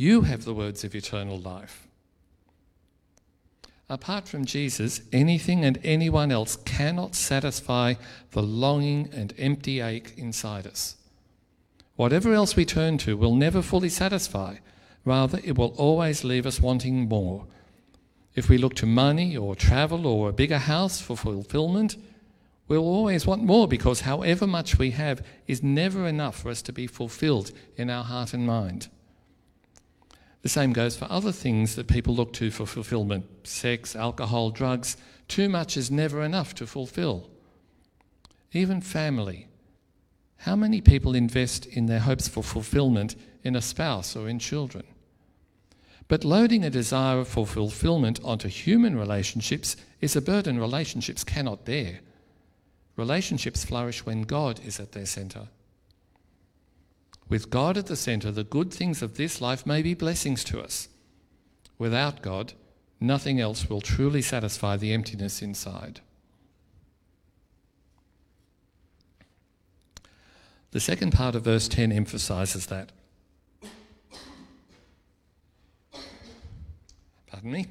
You 0.00 0.20
have 0.20 0.44
the 0.44 0.54
words 0.54 0.84
of 0.84 0.94
eternal 0.94 1.40
life. 1.40 1.88
Apart 3.90 4.28
from 4.28 4.44
Jesus, 4.44 5.00
anything 5.12 5.64
and 5.64 5.76
anyone 5.82 6.30
else 6.30 6.54
cannot 6.54 7.16
satisfy 7.16 7.94
the 8.30 8.42
longing 8.42 9.10
and 9.12 9.34
empty 9.36 9.80
ache 9.80 10.14
inside 10.16 10.68
us. 10.68 10.96
Whatever 11.96 12.32
else 12.32 12.54
we 12.54 12.64
turn 12.64 12.96
to 12.98 13.16
will 13.16 13.34
never 13.34 13.60
fully 13.60 13.88
satisfy. 13.88 14.58
Rather, 15.04 15.40
it 15.42 15.58
will 15.58 15.74
always 15.76 16.22
leave 16.22 16.46
us 16.46 16.60
wanting 16.60 17.08
more. 17.08 17.46
If 18.36 18.48
we 18.48 18.56
look 18.56 18.74
to 18.74 18.86
money 18.86 19.36
or 19.36 19.56
travel 19.56 20.06
or 20.06 20.28
a 20.28 20.32
bigger 20.32 20.58
house 20.58 21.00
for 21.00 21.16
fulfillment, 21.16 21.96
we'll 22.68 22.84
always 22.84 23.26
want 23.26 23.42
more 23.42 23.66
because 23.66 24.02
however 24.02 24.46
much 24.46 24.78
we 24.78 24.92
have 24.92 25.26
is 25.48 25.60
never 25.60 26.06
enough 26.06 26.40
for 26.40 26.50
us 26.50 26.62
to 26.62 26.72
be 26.72 26.86
fulfilled 26.86 27.50
in 27.76 27.90
our 27.90 28.04
heart 28.04 28.32
and 28.32 28.46
mind. 28.46 28.86
The 30.42 30.48
same 30.48 30.72
goes 30.72 30.96
for 30.96 31.06
other 31.10 31.32
things 31.32 31.74
that 31.74 31.88
people 31.88 32.14
look 32.14 32.32
to 32.34 32.50
for 32.50 32.66
fulfillment 32.66 33.26
sex, 33.44 33.96
alcohol, 33.96 34.50
drugs. 34.50 34.96
Too 35.26 35.48
much 35.48 35.76
is 35.76 35.90
never 35.90 36.22
enough 36.22 36.54
to 36.56 36.66
fulfill. 36.66 37.28
Even 38.52 38.80
family, 38.80 39.48
how 40.38 40.56
many 40.56 40.80
people 40.80 41.14
invest 41.14 41.66
in 41.66 41.86
their 41.86 41.98
hopes 41.98 42.28
for 42.28 42.42
fulfillment 42.42 43.16
in 43.42 43.56
a 43.56 43.60
spouse 43.60 44.14
or 44.14 44.28
in 44.28 44.38
children? 44.38 44.84
But 46.06 46.24
loading 46.24 46.64
a 46.64 46.70
desire 46.70 47.24
for 47.24 47.46
fulfillment 47.46 48.20
onto 48.24 48.48
human 48.48 48.96
relationships 48.96 49.76
is 50.00 50.16
a 50.16 50.22
burden 50.22 50.58
relationships 50.58 51.24
cannot 51.24 51.66
bear. 51.66 52.00
Relationships 52.96 53.64
flourish 53.64 54.06
when 54.06 54.22
God 54.22 54.60
is 54.64 54.80
at 54.80 54.92
their 54.92 55.06
centre. 55.06 55.48
With 57.28 57.50
God 57.50 57.76
at 57.76 57.86
the 57.86 57.96
centre, 57.96 58.30
the 58.30 58.44
good 58.44 58.72
things 58.72 59.02
of 59.02 59.16
this 59.16 59.40
life 59.40 59.66
may 59.66 59.82
be 59.82 59.94
blessings 59.94 60.42
to 60.44 60.60
us. 60.60 60.88
Without 61.78 62.22
God, 62.22 62.54
nothing 63.00 63.38
else 63.38 63.68
will 63.68 63.80
truly 63.80 64.22
satisfy 64.22 64.76
the 64.76 64.92
emptiness 64.92 65.42
inside. 65.42 66.00
The 70.70 70.80
second 70.80 71.12
part 71.12 71.34
of 71.34 71.44
verse 71.44 71.68
10 71.68 71.92
emphasizes 71.92 72.66
that. 72.66 72.92
Pardon 77.26 77.52
me. 77.52 77.66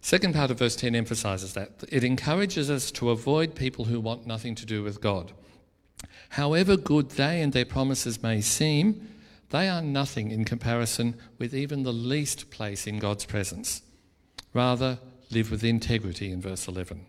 Second 0.00 0.34
part 0.34 0.50
of 0.50 0.58
verse 0.58 0.76
10 0.76 0.94
emphasizes 0.94 1.52
that. 1.54 1.84
It 1.90 2.02
encourages 2.02 2.70
us 2.70 2.90
to 2.92 3.10
avoid 3.10 3.54
people 3.54 3.86
who 3.86 4.00
want 4.00 4.26
nothing 4.26 4.54
to 4.54 4.66
do 4.66 4.82
with 4.82 5.00
God. 5.00 5.32
However 6.30 6.76
good 6.76 7.10
they 7.10 7.40
and 7.40 7.52
their 7.52 7.64
promises 7.64 8.22
may 8.22 8.40
seem, 8.40 9.08
they 9.50 9.68
are 9.68 9.82
nothing 9.82 10.30
in 10.30 10.44
comparison 10.44 11.14
with 11.38 11.54
even 11.54 11.82
the 11.82 11.92
least 11.92 12.50
place 12.50 12.86
in 12.86 12.98
God's 12.98 13.24
presence. 13.24 13.82
Rather, 14.52 14.98
live 15.30 15.50
with 15.50 15.64
integrity 15.64 16.30
in 16.30 16.40
verse 16.40 16.68
11. 16.68 17.06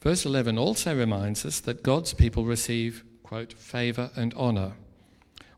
Verse 0.00 0.24
11 0.24 0.58
also 0.58 0.96
reminds 0.96 1.44
us 1.44 1.60
that 1.60 1.82
God's 1.82 2.14
people 2.14 2.44
receive 2.44 3.04
quote, 3.28 3.52
favour 3.52 4.10
and 4.16 4.32
honour. 4.32 4.72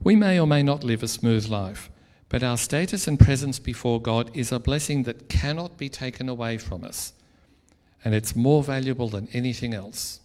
We 0.03 0.17
may 0.17 0.41
or 0.41 0.47
may 0.47 0.61
not 0.61 0.83
live 0.83 1.05
a 1.05 1.09
smooth 1.09 1.47
life, 1.47 1.89
but 2.29 2.43
our 2.43 2.57
status 2.57 3.07
and 3.07 3.17
presence 3.17 3.61
before 3.61 4.03
God 4.03 4.29
is 4.35 4.51
a 4.51 4.59
blessing 4.59 5.05
that 5.05 5.29
cannot 5.29 5.79
be 5.79 5.89
taken 5.89 6.29
away 6.29 6.59
from 6.59 6.83
us, 6.83 7.13
and 8.05 8.13
it's 8.13 8.35
more 8.35 8.65
valuable 8.65 9.09
than 9.09 9.29
anything 9.33 9.73
else. 9.73 10.19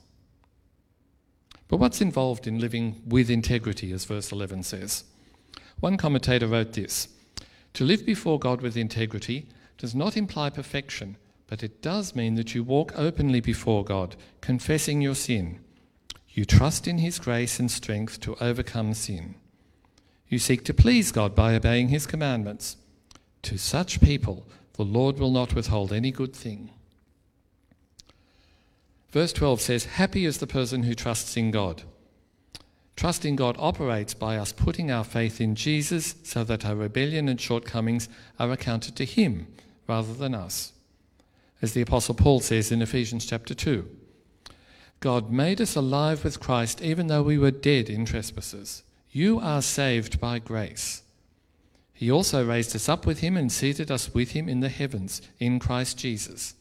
But 1.67 1.77
what's 1.77 2.01
involved 2.01 2.48
in 2.48 2.60
living 2.60 3.01
with 3.07 3.29
integrity, 3.29 3.91
as 3.91 4.05
verse 4.05 4.31
11 4.31 4.63
says? 4.63 5.03
One 5.79 5.98
commentator 5.98 6.48
wrote 6.48 6.74
this 6.74 7.07
To 7.74 7.84
live 7.84 8.05
before 8.05 8.39
God 8.39 8.62
with 8.62 8.77
integrity 8.77 9.48
does 9.77 9.95
not 9.95 10.15
imply 10.15 10.50
perfection, 10.50 11.17
but 11.48 11.63
it 11.63 11.81
does 11.81 12.15
mean 12.15 12.36
that 12.36 12.55
you 12.55 12.63
walk 12.63 12.93
openly 12.95 13.39
before 13.39 13.84
God, 13.84 14.15
confessing 14.41 15.01
your 15.01 15.15
sin 15.15 15.60
you 16.36 16.43
trust 16.43 16.86
in 16.86 16.98
His 16.98 17.17
grace 17.17 17.62
and 17.62 17.72
strength 17.72 18.19
to 18.19 18.36
overcome 18.41 18.93
sin. 18.93 19.36
You 20.27 20.38
seek 20.38 20.65
to 20.65 20.74
please 20.74 21.13
God 21.13 21.34
by 21.34 21.55
obeying 21.55 21.88
His 21.88 22.05
commandments. 22.05 22.75
To 23.43 23.57
such 23.57 24.01
people, 24.01 24.45
the 24.74 24.84
Lord 24.84 25.17
will 25.17 25.31
not 25.31 25.55
withhold 25.55 25.93
any 25.93 26.12
good 26.12 26.36
thing. 26.36 26.72
Verse 29.15 29.31
12 29.31 29.62
says, 29.62 29.86
Happy 29.86 30.25
is 30.25 30.39
the 30.39 30.45
person 30.45 30.84
who 30.84 30.93
trusts 30.93 31.38
in 31.38 31.50
God. 31.50 31.84
Trusting 32.98 33.38
God 33.38 33.55
operates 33.57 34.13
by 34.13 34.36
us 34.36 34.51
putting 34.51 34.91
our 34.91 35.05
faith 35.05 35.39
in 35.39 35.55
Jesus 35.55 36.15
so 36.24 36.43
that 36.43 36.65
our 36.65 36.75
rebellion 36.75 37.29
and 37.29 37.39
shortcomings 37.39 38.10
are 38.38 38.51
accounted 38.51 38.98
to 38.98 39.05
Him 39.05 39.48
rather 39.88 40.13
than 40.13 40.36
us. 40.36 40.74
As 41.62 41.72
the 41.72 41.81
Apostle 41.81 42.13
Paul 42.13 42.41
says 42.41 42.74
in 42.74 42.81
Ephesians 42.81 43.25
chapter 43.25 43.53
2 43.53 43.88
God 45.00 45.31
made 45.31 45.62
us 45.62 45.77
alive 45.77 46.25
with 46.25 46.41
Christ 46.41 46.81
even 46.81 47.07
though 47.07 47.24
we 47.24 47.38
were 47.38 47.51
dead 47.51 47.89
in 47.89 48.03
trespasses. 48.03 48.84
You 49.12 49.39
are 49.39 49.62
saved 49.62 50.19
by 50.19 50.39
grace. 50.39 51.03
He 51.93 52.12
also 52.12 52.45
raised 52.45 52.75
us 52.75 52.89
up 52.89 53.05
with 53.05 53.19
Him 53.19 53.38
and 53.38 53.50
seated 53.50 53.89
us 53.89 54.13
with 54.13 54.31
Him 54.31 54.50
in 54.50 54.60
the 54.60 54.67
heavens 54.67 55.22
in 55.39 55.57
Christ 55.57 55.98
Jesus, 55.98 56.55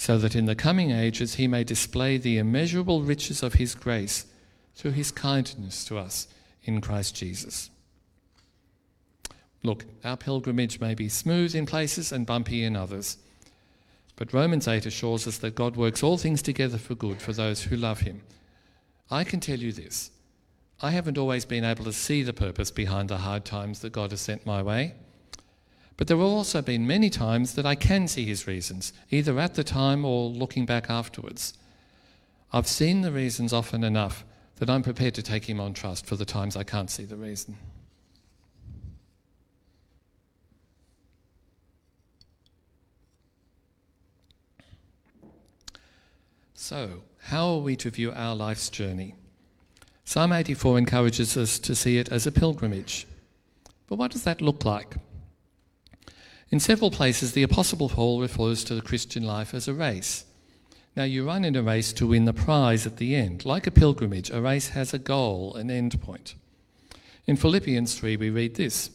so 0.00 0.16
that 0.16 0.34
in 0.34 0.46
the 0.46 0.54
coming 0.54 0.92
ages 0.92 1.34
He 1.34 1.46
may 1.46 1.62
display 1.62 2.16
the 2.16 2.38
immeasurable 2.38 3.02
riches 3.02 3.42
of 3.42 3.54
His 3.54 3.74
grace 3.74 4.24
through 4.74 4.92
his 4.92 5.10
kindness 5.10 5.84
to 5.84 5.98
us 5.98 6.26
in 6.64 6.80
Christ 6.80 7.14
Jesus. 7.14 7.68
Look, 9.62 9.84
our 10.02 10.16
pilgrimage 10.16 10.80
may 10.80 10.94
be 10.94 11.10
smooth 11.10 11.54
in 11.54 11.66
places 11.66 12.12
and 12.12 12.24
bumpy 12.24 12.64
in 12.64 12.76
others, 12.76 13.18
but 14.16 14.32
Romans 14.32 14.66
8 14.66 14.86
assures 14.86 15.26
us 15.26 15.36
that 15.38 15.54
God 15.54 15.76
works 15.76 16.02
all 16.02 16.16
things 16.16 16.40
together 16.40 16.78
for 16.78 16.94
good 16.94 17.20
for 17.20 17.34
those 17.34 17.64
who 17.64 17.76
love 17.76 18.00
him. 18.00 18.22
I 19.10 19.22
can 19.22 19.38
tell 19.38 19.58
you 19.58 19.70
this 19.70 20.10
I 20.80 20.92
haven't 20.92 21.18
always 21.18 21.44
been 21.44 21.64
able 21.64 21.84
to 21.84 21.92
see 21.92 22.22
the 22.22 22.32
purpose 22.32 22.70
behind 22.70 23.10
the 23.10 23.18
hard 23.18 23.44
times 23.44 23.80
that 23.80 23.92
God 23.92 24.12
has 24.12 24.22
sent 24.22 24.46
my 24.46 24.62
way. 24.62 24.94
But 26.00 26.06
there 26.06 26.16
have 26.16 26.26
also 26.26 26.62
been 26.62 26.86
many 26.86 27.10
times 27.10 27.52
that 27.56 27.66
I 27.66 27.74
can 27.74 28.08
see 28.08 28.24
his 28.24 28.46
reasons, 28.46 28.94
either 29.10 29.38
at 29.38 29.52
the 29.52 29.62
time 29.62 30.06
or 30.06 30.30
looking 30.30 30.64
back 30.64 30.88
afterwards. 30.88 31.52
I've 32.54 32.66
seen 32.66 33.02
the 33.02 33.12
reasons 33.12 33.52
often 33.52 33.84
enough 33.84 34.24
that 34.56 34.70
I'm 34.70 34.82
prepared 34.82 35.12
to 35.16 35.22
take 35.22 35.44
him 35.44 35.60
on 35.60 35.74
trust 35.74 36.06
for 36.06 36.16
the 36.16 36.24
times 36.24 36.56
I 36.56 36.62
can't 36.62 36.90
see 36.90 37.04
the 37.04 37.16
reason. 37.16 37.58
So, 46.54 47.02
how 47.24 47.46
are 47.46 47.58
we 47.58 47.76
to 47.76 47.90
view 47.90 48.10
our 48.12 48.34
life's 48.34 48.70
journey? 48.70 49.16
Psalm 50.06 50.32
84 50.32 50.78
encourages 50.78 51.36
us 51.36 51.58
to 51.58 51.74
see 51.74 51.98
it 51.98 52.10
as 52.10 52.26
a 52.26 52.32
pilgrimage. 52.32 53.06
But 53.86 53.96
what 53.96 54.12
does 54.12 54.24
that 54.24 54.40
look 54.40 54.64
like? 54.64 54.96
In 56.50 56.58
several 56.58 56.90
places, 56.90 57.32
the 57.32 57.44
Apostle 57.44 57.88
Paul 57.88 58.20
refers 58.20 58.64
to 58.64 58.74
the 58.74 58.82
Christian 58.82 59.22
life 59.22 59.54
as 59.54 59.68
a 59.68 59.74
race. 59.74 60.24
Now, 60.96 61.04
you 61.04 61.24
run 61.24 61.44
in 61.44 61.54
a 61.54 61.62
race 61.62 61.92
to 61.92 62.08
win 62.08 62.24
the 62.24 62.32
prize 62.32 62.86
at 62.86 62.96
the 62.96 63.14
end. 63.14 63.44
Like 63.44 63.68
a 63.68 63.70
pilgrimage, 63.70 64.30
a 64.30 64.40
race 64.40 64.70
has 64.70 64.92
a 64.92 64.98
goal, 64.98 65.54
an 65.54 65.70
end 65.70 66.00
point. 66.00 66.34
In 67.26 67.36
Philippians 67.36 67.94
3, 67.94 68.16
we 68.16 68.30
read 68.30 68.56
this 68.56 68.90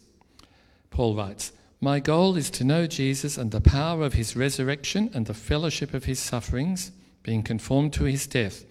Paul 0.89 1.15
writes, 1.15 1.53
My 1.79 2.01
goal 2.01 2.35
is 2.35 2.49
to 2.51 2.65
know 2.65 2.87
Jesus 2.87 3.37
and 3.37 3.51
the 3.51 3.61
power 3.61 4.03
of 4.03 4.13
his 4.13 4.35
resurrection 4.35 5.09
and 5.13 5.25
the 5.25 5.33
fellowship 5.33 5.93
of 5.93 6.03
his 6.03 6.19
sufferings, 6.19 6.91
being 7.23 7.41
conformed 7.41 7.93
to 7.93 8.03
his 8.03 8.27
death, 8.27 8.65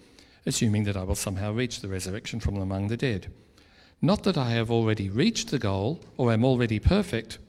assuming 0.45 0.83
that 0.83 0.95
I 0.95 1.03
will 1.03 1.15
somehow 1.15 1.51
reach 1.51 1.81
the 1.81 1.87
resurrection 1.87 2.39
from 2.39 2.57
among 2.57 2.89
the 2.89 2.97
dead. 2.97 3.31
Not 3.99 4.21
that 4.23 4.37
I 4.37 4.51
have 4.51 4.69
already 4.69 5.09
reached 5.09 5.49
the 5.49 5.57
goal 5.57 6.01
or 6.17 6.31
am 6.31 6.45
already 6.45 6.79
perfect, 6.79 7.39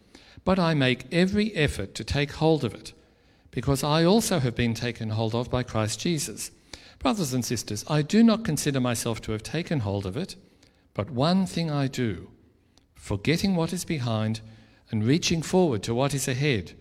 but 0.47 0.61
I 0.61 0.75
make 0.75 1.13
every 1.13 1.53
effort 1.57 1.93
to 1.97 2.05
take 2.05 2.31
hold 2.31 2.65
of 2.65 2.73
it 2.73 2.93
because 3.51 3.83
I 3.83 4.05
also 4.05 4.39
have 4.39 4.55
been 4.55 4.75
taken 4.75 5.11
hold 5.11 5.35
of 5.35 5.51
by 5.51 5.65
Christ 5.65 5.99
Jesus. 5.99 6.53
Brothers 7.01 7.35
and 7.35 7.45
sisters, 7.45 7.85
I 7.89 8.03
do 8.03 8.23
not 8.23 8.45
consider 8.45 8.79
myself 8.79 9.21
to 9.23 9.33
have 9.33 9.43
taken 9.43 9.81
hold 9.81 10.07
of 10.07 10.17
it, 10.17 10.37
but 10.95 11.11
one 11.11 11.47
thing 11.47 11.69
I 11.69 11.89
do, 11.89 12.31
forgetting 12.95 13.57
what 13.57 13.73
is 13.73 13.85
behind 13.85 14.41
and 14.93 15.03
reaching 15.03 15.43
forward 15.43 15.83
to 15.83 15.95
what 15.97 16.15
is 16.15 16.29
ahead. 16.29 16.75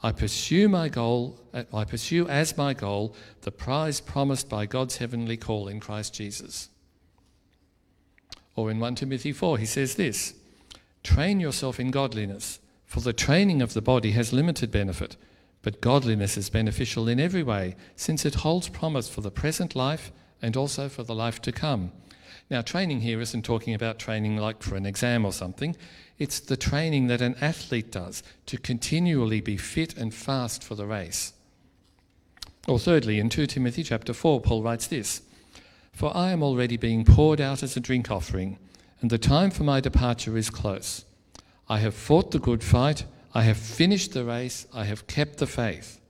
I 0.00 0.12
pursue 0.12 0.68
my 0.68 0.88
goal, 0.88 1.40
uh, 1.52 1.64
I 1.74 1.82
pursue 1.82 2.28
as 2.28 2.56
my 2.56 2.72
goal 2.72 3.16
the 3.40 3.50
prize 3.50 4.00
promised 4.00 4.48
by 4.48 4.66
God's 4.66 4.98
heavenly 4.98 5.36
call 5.36 5.66
in 5.66 5.80
Christ 5.80 6.14
Jesus. 6.14 6.68
Or 8.54 8.70
in 8.70 8.78
1 8.78 8.94
Timothy 8.94 9.32
4, 9.32 9.58
he 9.58 9.66
says 9.66 9.96
this 9.96 10.34
Train 11.02 11.40
yourself 11.40 11.80
in 11.80 11.90
godliness, 11.90 12.60
for 12.92 13.00
the 13.00 13.12
training 13.12 13.62
of 13.62 13.72
the 13.74 13.82
body 13.82 14.12
has 14.12 14.32
limited 14.32 14.70
benefit 14.70 15.16
but 15.62 15.80
godliness 15.80 16.36
is 16.36 16.50
beneficial 16.50 17.08
in 17.08 17.20
every 17.20 17.42
way, 17.42 17.76
since 17.94 18.24
it 18.24 18.36
holds 18.36 18.68
promise 18.68 19.08
for 19.08 19.20
the 19.20 19.30
present 19.30 19.74
life 19.74 20.12
and 20.42 20.56
also 20.56 20.88
for 20.88 21.04
the 21.04 21.14
life 21.14 21.40
to 21.42 21.52
come. 21.52 21.92
Now, 22.50 22.62
training 22.62 23.00
here 23.00 23.20
isn't 23.20 23.44
talking 23.44 23.72
about 23.72 24.00
training 24.00 24.36
like 24.36 24.62
for 24.62 24.74
an 24.74 24.84
exam 24.84 25.24
or 25.24 25.32
something. 25.32 25.76
It's 26.18 26.40
the 26.40 26.56
training 26.56 27.06
that 27.06 27.20
an 27.20 27.36
athlete 27.40 27.92
does 27.92 28.22
to 28.46 28.58
continually 28.58 29.40
be 29.40 29.56
fit 29.56 29.96
and 29.96 30.12
fast 30.12 30.64
for 30.64 30.74
the 30.74 30.86
race. 30.86 31.32
Or 32.66 32.78
thirdly, 32.78 33.20
in 33.20 33.28
2 33.28 33.46
Timothy 33.46 33.84
chapter 33.84 34.12
4, 34.12 34.40
Paul 34.40 34.62
writes 34.62 34.88
this 34.88 35.22
For 35.92 36.14
I 36.16 36.32
am 36.32 36.42
already 36.42 36.76
being 36.76 37.04
poured 37.04 37.40
out 37.40 37.62
as 37.62 37.76
a 37.76 37.80
drink 37.80 38.10
offering, 38.10 38.58
and 39.00 39.10
the 39.10 39.18
time 39.18 39.50
for 39.50 39.62
my 39.62 39.80
departure 39.80 40.36
is 40.36 40.50
close. 40.50 41.04
I 41.68 41.78
have 41.78 41.94
fought 41.94 42.30
the 42.30 42.38
good 42.38 42.62
fight. 42.62 43.04
I 43.34 43.42
have 43.42 43.56
finished 43.56 44.12
the 44.12 44.24
race, 44.24 44.66
I 44.74 44.84
have 44.84 45.06
kept 45.06 45.38
the 45.38 45.46
faith. 45.46 46.00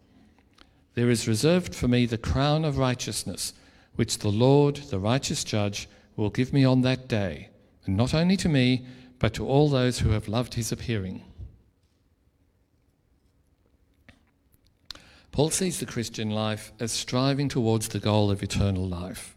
There 0.95 1.09
is 1.09 1.29
reserved 1.29 1.75
for 1.75 1.89
me 1.89 2.05
the 2.05 2.19
crown 2.19 2.65
of 2.65 2.79
righteousness, 2.79 3.55
which 3.95 4.19
the 4.19 4.29
Lord, 4.29 4.77
the 4.77 4.99
righteous 4.99 5.45
judge, 5.45 5.89
will 6.17 6.31
give 6.31 6.53
me 6.53 6.65
on 6.65 6.83
that 6.83 7.09
day, 7.09 7.51
and 7.87 7.97
not 7.97 8.13
only 8.13 8.37
to 8.39 8.49
me, 8.49 8.85
but 9.19 9.35
to 9.35 9.47
all 9.47 9.69
those 9.69 10.01
who 10.01 10.11
have 10.11 10.27
loved 10.27 10.55
his 10.55 10.73
appearing. 10.73 11.23
Paul 15.31 15.51
sees 15.51 15.79
the 15.79 15.87
Christian 15.87 16.31
life 16.31 16.73
as 16.79 16.93
striving 16.93 17.49
towards 17.49 17.89
the 17.89 18.01
goal 18.01 18.31
of 18.31 18.43
eternal 18.43 18.87
life, 18.87 19.37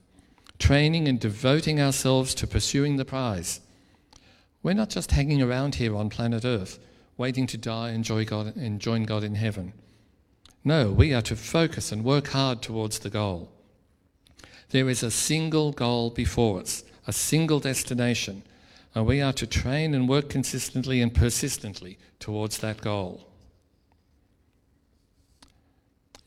training 0.57 1.07
and 1.07 1.19
devoting 1.19 1.79
ourselves 1.79 2.33
to 2.35 2.47
pursuing 2.47 2.97
the 2.97 3.05
prize. 3.05 3.61
We're 4.65 4.73
not 4.73 4.89
just 4.89 5.11
hanging 5.11 5.43
around 5.43 5.75
here 5.75 5.95
on 5.95 6.09
planet 6.09 6.43
Earth 6.43 6.79
waiting 7.17 7.45
to 7.45 7.55
die 7.55 7.89
and 7.89 7.97
enjoy 7.97 8.25
God, 8.25 8.55
and 8.55 8.81
join 8.81 9.03
God 9.03 9.23
in 9.23 9.35
heaven. 9.35 9.73
No, 10.63 10.91
we 10.91 11.13
are 11.13 11.21
to 11.21 11.35
focus 11.35 11.91
and 11.91 12.03
work 12.03 12.29
hard 12.29 12.63
towards 12.63 12.97
the 12.97 13.11
goal. 13.11 13.51
There 14.71 14.89
is 14.89 15.03
a 15.03 15.11
single 15.11 15.71
goal 15.71 16.09
before 16.09 16.61
us, 16.61 16.83
a 17.05 17.13
single 17.13 17.59
destination, 17.59 18.41
and 18.95 19.05
we 19.05 19.21
are 19.21 19.33
to 19.33 19.45
train 19.45 19.93
and 19.93 20.09
work 20.09 20.29
consistently 20.29 20.99
and 20.99 21.13
persistently 21.13 21.99
towards 22.17 22.57
that 22.57 22.81
goal. 22.81 23.27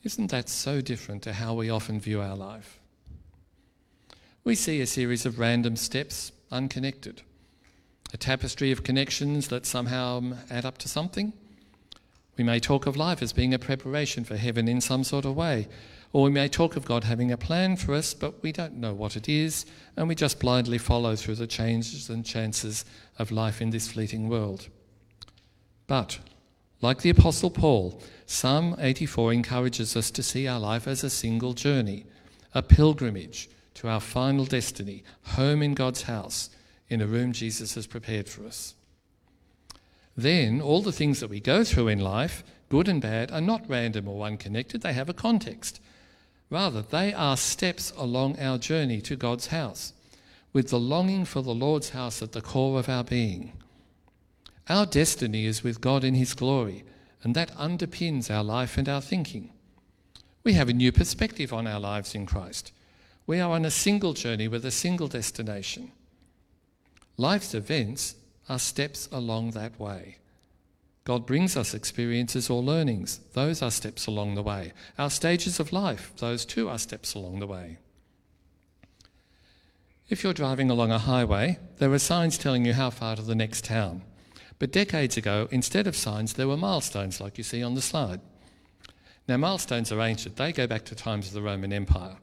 Isn't 0.01 0.31
that 0.31 0.47
so 0.47 0.79
different 0.79 1.23
to 1.23 1.33
how 1.33 1.55
we 1.55 1.69
often 1.69 1.99
view 1.99 2.21
our 2.21 2.37
life? 2.37 2.79
We 4.45 4.55
see 4.55 4.79
a 4.79 4.87
series 4.87 5.25
of 5.25 5.39
random 5.39 5.75
steps, 5.75 6.31
unconnected 6.49 7.23
a 8.13 8.17
tapestry 8.17 8.71
of 8.71 8.83
connections 8.83 9.49
that 9.49 9.65
somehow 9.65 10.37
add 10.49 10.65
up 10.65 10.77
to 10.79 10.89
something. 10.89 11.33
We 12.37 12.43
may 12.43 12.59
talk 12.59 12.87
of 12.87 12.97
life 12.97 13.21
as 13.21 13.33
being 13.33 13.53
a 13.53 13.59
preparation 13.59 14.23
for 14.23 14.37
heaven 14.37 14.67
in 14.67 14.81
some 14.81 15.03
sort 15.03 15.25
of 15.25 15.35
way. 15.35 15.67
Or 16.11 16.23
we 16.23 16.31
may 16.31 16.47
talk 16.47 16.75
of 16.75 16.85
God 16.85 17.03
having 17.03 17.31
a 17.31 17.37
plan 17.37 17.75
for 17.75 17.93
us, 17.93 18.13
but 18.13 18.41
we 18.41 18.51
don't 18.51 18.77
know 18.77 18.93
what 18.93 19.15
it 19.15 19.29
is, 19.29 19.65
and 19.95 20.07
we 20.07 20.15
just 20.15 20.39
blindly 20.39 20.79
follow 20.79 21.15
through 21.15 21.35
the 21.35 21.45
changes 21.45 22.09
and 22.09 22.25
chances 22.25 22.83
of 23.19 23.31
life 23.31 23.61
in 23.61 23.69
this 23.69 23.89
fleeting 23.89 24.27
world. 24.27 24.69
But, 25.85 26.19
like 26.81 27.01
the 27.01 27.11
Apostle 27.11 27.51
Paul, 27.51 28.01
Psalm 28.25 28.75
84 28.79 29.33
encourages 29.33 29.95
us 29.95 30.09
to 30.11 30.23
see 30.23 30.47
our 30.47 30.59
life 30.59 30.87
as 30.87 31.03
a 31.03 31.09
single 31.11 31.53
journey, 31.53 32.05
a 32.55 32.63
pilgrimage 32.63 33.49
to 33.75 33.87
our 33.87 33.99
final 33.99 34.45
destiny, 34.45 35.03
home 35.23 35.61
in 35.61 35.73
God's 35.75 36.03
house, 36.03 36.49
in 36.89 37.01
a 37.01 37.07
room 37.07 37.31
Jesus 37.31 37.75
has 37.75 37.87
prepared 37.87 38.27
for 38.27 38.45
us. 38.45 38.73
Then, 40.17 40.59
all 40.59 40.81
the 40.81 40.91
things 40.91 41.19
that 41.19 41.29
we 41.29 41.39
go 41.39 41.63
through 41.63 41.87
in 41.87 41.99
life, 41.99 42.43
good 42.67 42.87
and 42.87 43.01
bad, 43.01 43.31
are 43.31 43.41
not 43.41 43.69
random 43.69 44.07
or 44.07 44.25
unconnected, 44.25 44.81
they 44.81 44.93
have 44.93 45.07
a 45.07 45.13
context. 45.13 45.79
Rather, 46.49 46.81
they 46.81 47.13
are 47.13 47.37
steps 47.37 47.93
along 47.95 48.39
our 48.39 48.57
journey 48.57 49.01
to 49.01 49.15
God's 49.15 49.47
house, 49.47 49.93
with 50.51 50.69
the 50.69 50.79
longing 50.79 51.25
for 51.25 51.41
the 51.41 51.53
Lord's 51.53 51.91
house 51.91 52.21
at 52.21 52.31
the 52.31 52.41
core 52.41 52.79
of 52.79 52.89
our 52.89 53.03
being. 53.03 53.53
Our 54.67 54.85
destiny 54.85 55.45
is 55.45 55.63
with 55.63 55.81
God 55.81 56.03
in 56.03 56.15
His 56.15 56.33
glory, 56.33 56.83
and 57.23 57.35
that 57.35 57.55
underpins 57.55 58.29
our 58.29 58.43
life 58.43 58.77
and 58.77 58.89
our 58.89 59.01
thinking. 59.01 59.51
We 60.43 60.53
have 60.53 60.69
a 60.69 60.73
new 60.73 60.91
perspective 60.91 61.53
on 61.53 61.67
our 61.67 61.79
lives 61.79 62.15
in 62.15 62.25
Christ. 62.25 62.71
We 63.27 63.39
are 63.39 63.51
on 63.51 63.65
a 63.65 63.71
single 63.71 64.13
journey 64.13 64.47
with 64.47 64.65
a 64.65 64.71
single 64.71 65.07
destination. 65.07 65.91
Life's 67.19 67.53
events 67.53 68.15
are 68.47 68.57
steps 68.57 69.09
along 69.11 69.51
that 69.51 69.77
way. 69.77 70.19
God 71.03 71.25
brings 71.25 71.57
us 71.57 71.73
experiences 71.73 72.49
or 72.49 72.63
learnings. 72.63 73.19
Those 73.33 73.61
are 73.61 73.71
steps 73.71 74.07
along 74.07 74.35
the 74.35 74.41
way. 74.41 74.71
Our 74.97 75.09
stages 75.09 75.59
of 75.59 75.73
life, 75.73 76.13
those 76.19 76.45
too 76.45 76.69
are 76.69 76.79
steps 76.79 77.13
along 77.15 77.39
the 77.39 77.47
way. 77.47 77.77
If 80.07 80.23
you're 80.23 80.31
driving 80.31 80.69
along 80.69 80.93
a 80.93 80.97
highway, 80.97 81.59
there 81.77 81.91
are 81.91 81.99
signs 81.99 82.37
telling 82.37 82.63
you 82.63 82.71
how 82.71 82.89
far 82.89 83.17
to 83.17 83.21
the 83.21 83.35
next 83.35 83.65
town. 83.65 84.03
But 84.57 84.71
decades 84.71 85.17
ago, 85.17 85.49
instead 85.51 85.87
of 85.87 85.97
signs, 85.97 86.35
there 86.35 86.47
were 86.47 86.55
milestones 86.55 87.19
like 87.19 87.37
you 87.37 87.43
see 87.43 87.61
on 87.61 87.75
the 87.75 87.81
slide. 87.81 88.21
Now, 89.27 89.35
milestones 89.35 89.91
are 89.91 89.99
ancient, 89.99 90.37
they 90.37 90.53
go 90.53 90.67
back 90.67 90.85
to 90.85 90.95
times 90.95 91.27
of 91.27 91.33
the 91.33 91.41
Roman 91.41 91.73
Empire. 91.73 92.15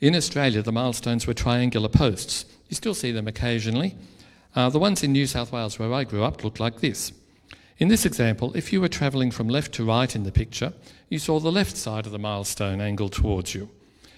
In 0.00 0.14
Australia, 0.14 0.60
the 0.60 0.72
milestones 0.72 1.26
were 1.26 1.32
triangular 1.32 1.88
posts. 1.88 2.44
You 2.68 2.76
still 2.76 2.94
see 2.94 3.12
them 3.12 3.26
occasionally. 3.26 3.96
Uh, 4.54 4.68
the 4.68 4.78
ones 4.78 5.02
in 5.02 5.12
New 5.12 5.26
South 5.26 5.52
Wales, 5.52 5.78
where 5.78 5.92
I 5.92 6.04
grew 6.04 6.22
up, 6.22 6.44
looked 6.44 6.60
like 6.60 6.80
this. 6.80 7.12
In 7.78 7.88
this 7.88 8.04
example, 8.04 8.54
if 8.54 8.72
you 8.72 8.80
were 8.80 8.88
travelling 8.88 9.30
from 9.30 9.48
left 9.48 9.72
to 9.74 9.84
right 9.84 10.14
in 10.14 10.24
the 10.24 10.32
picture, 10.32 10.72
you 11.08 11.18
saw 11.18 11.40
the 11.40 11.52
left 11.52 11.76
side 11.76 12.06
of 12.06 12.12
the 12.12 12.18
milestone 12.18 12.80
angled 12.80 13.12
towards 13.12 13.54
you, 13.54 13.70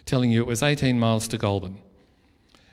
telling 0.05 0.31
you 0.31 0.41
it 0.41 0.47
was 0.47 0.63
18 0.63 0.99
miles 0.99 1.29
to 1.29 1.39
Goulburn. 1.39 1.79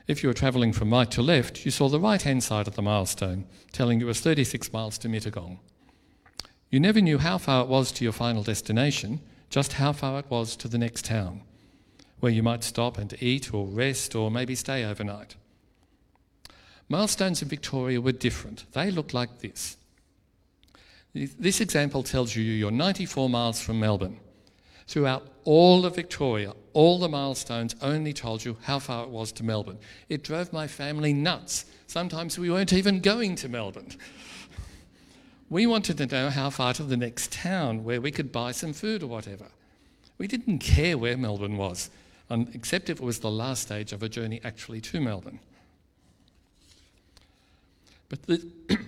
If 0.07 0.21
you 0.21 0.29
were 0.29 0.33
travelling 0.33 0.73
from 0.73 0.91
right 0.91 1.09
to 1.11 1.21
left, 1.21 1.65
you 1.65 1.71
saw 1.71 1.89
the 1.89 1.99
right 1.99 2.21
hand 2.21 2.43
side 2.43 2.67
of 2.67 2.75
the 2.75 2.83
milestone, 2.83 3.45
telling 3.71 3.99
you 3.99 4.05
it 4.05 4.09
was 4.09 4.19
36 4.19 4.71
miles 4.71 4.99
to 4.99 5.09
Mittagong. 5.09 5.57
You 6.69 6.79
never 6.79 7.01
knew 7.01 7.17
how 7.17 7.37
far 7.37 7.63
it 7.63 7.67
was 7.67 7.91
to 7.93 8.03
your 8.03 8.13
final 8.13 8.43
destination, 8.43 9.21
just 9.49 9.73
how 9.73 9.91
far 9.91 10.19
it 10.19 10.29
was 10.29 10.55
to 10.57 10.67
the 10.67 10.77
next 10.77 11.05
town, 11.05 11.41
where 12.25 12.33
you 12.33 12.41
might 12.41 12.63
stop 12.63 12.97
and 12.97 13.13
eat 13.21 13.53
or 13.53 13.67
rest 13.67 14.15
or 14.15 14.31
maybe 14.31 14.55
stay 14.55 14.83
overnight. 14.83 15.35
Milestones 16.89 17.43
in 17.43 17.47
Victoria 17.47 18.01
were 18.01 18.13
different. 18.13 18.65
They 18.71 18.89
looked 18.89 19.13
like 19.13 19.41
this. 19.41 19.77
This 21.13 21.61
example 21.61 22.01
tells 22.01 22.35
you 22.35 22.41
you're 22.41 22.71
94 22.71 23.29
miles 23.29 23.61
from 23.61 23.79
Melbourne. 23.79 24.17
Throughout 24.87 25.27
all 25.43 25.85
of 25.85 25.97
Victoria, 25.97 26.53
all 26.73 26.97
the 26.97 27.07
milestones 27.07 27.75
only 27.79 28.11
told 28.11 28.43
you 28.43 28.57
how 28.63 28.79
far 28.79 29.03
it 29.03 29.11
was 29.11 29.31
to 29.33 29.43
Melbourne. 29.43 29.77
It 30.09 30.23
drove 30.23 30.51
my 30.51 30.65
family 30.65 31.13
nuts. 31.13 31.65
Sometimes 31.85 32.39
we 32.39 32.49
weren't 32.49 32.73
even 32.73 33.01
going 33.01 33.35
to 33.35 33.49
Melbourne. 33.49 33.91
We 35.47 35.67
wanted 35.67 35.99
to 35.99 36.07
know 36.07 36.31
how 36.31 36.49
far 36.49 36.73
to 36.73 36.81
the 36.81 36.97
next 36.97 37.31
town 37.31 37.83
where 37.83 38.01
we 38.01 38.09
could 38.09 38.31
buy 38.31 38.51
some 38.51 38.73
food 38.73 39.03
or 39.03 39.07
whatever. 39.07 39.45
We 40.17 40.25
didn't 40.27 40.57
care 40.57 40.97
where 40.97 41.17
Melbourne 41.17 41.57
was, 41.57 41.91
except 42.29 42.89
if 42.89 42.99
it 42.99 43.03
was 43.03 43.19
the 43.19 43.31
last 43.31 43.63
stage 43.63 43.93
of 43.93 44.01
a 44.01 44.09
journey 44.09 44.41
actually 44.43 44.81
to 44.81 44.99
Melbourne. 44.99 45.39
But, 48.09 48.23
the, 48.23 48.51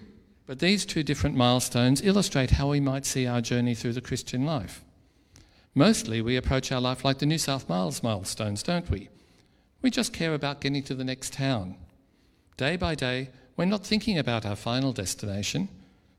but 0.47 0.60
these 0.60 0.86
two 0.86 1.04
different 1.04 1.36
milestones 1.36 2.02
illustrate 2.02 2.52
how 2.52 2.69
we 2.69 2.80
might 2.80 3.06
see 3.06 3.28
our 3.28 3.41
journey 3.41 3.76
through 3.76 3.93
the 3.93 4.02
Christian 4.02 4.45
life. 4.45 4.84
Mostly, 5.76 6.21
we 6.21 6.36
approach 6.36 6.71
our 6.71 6.82
life 6.82 7.06
like 7.06 7.19
the 7.19 7.26
New 7.26 7.38
South 7.38 7.69
Wales 7.69 8.02
milestones, 8.02 8.63
don't 8.63 8.89
we? 8.89 9.10
We 9.82 9.91
just 9.91 10.13
care 10.13 10.34
about 10.34 10.62
getting 10.62 10.84
to 10.84 10.95
the 10.95 11.04
next 11.04 11.34
town. 11.34 11.76
Day 12.58 12.78
by 12.78 12.95
day, 12.95 13.30
we're 13.56 13.65
not 13.65 13.86
thinking 13.86 14.17
about 14.17 14.45
our 14.45 14.56
final 14.56 14.91
destination, 14.91 15.69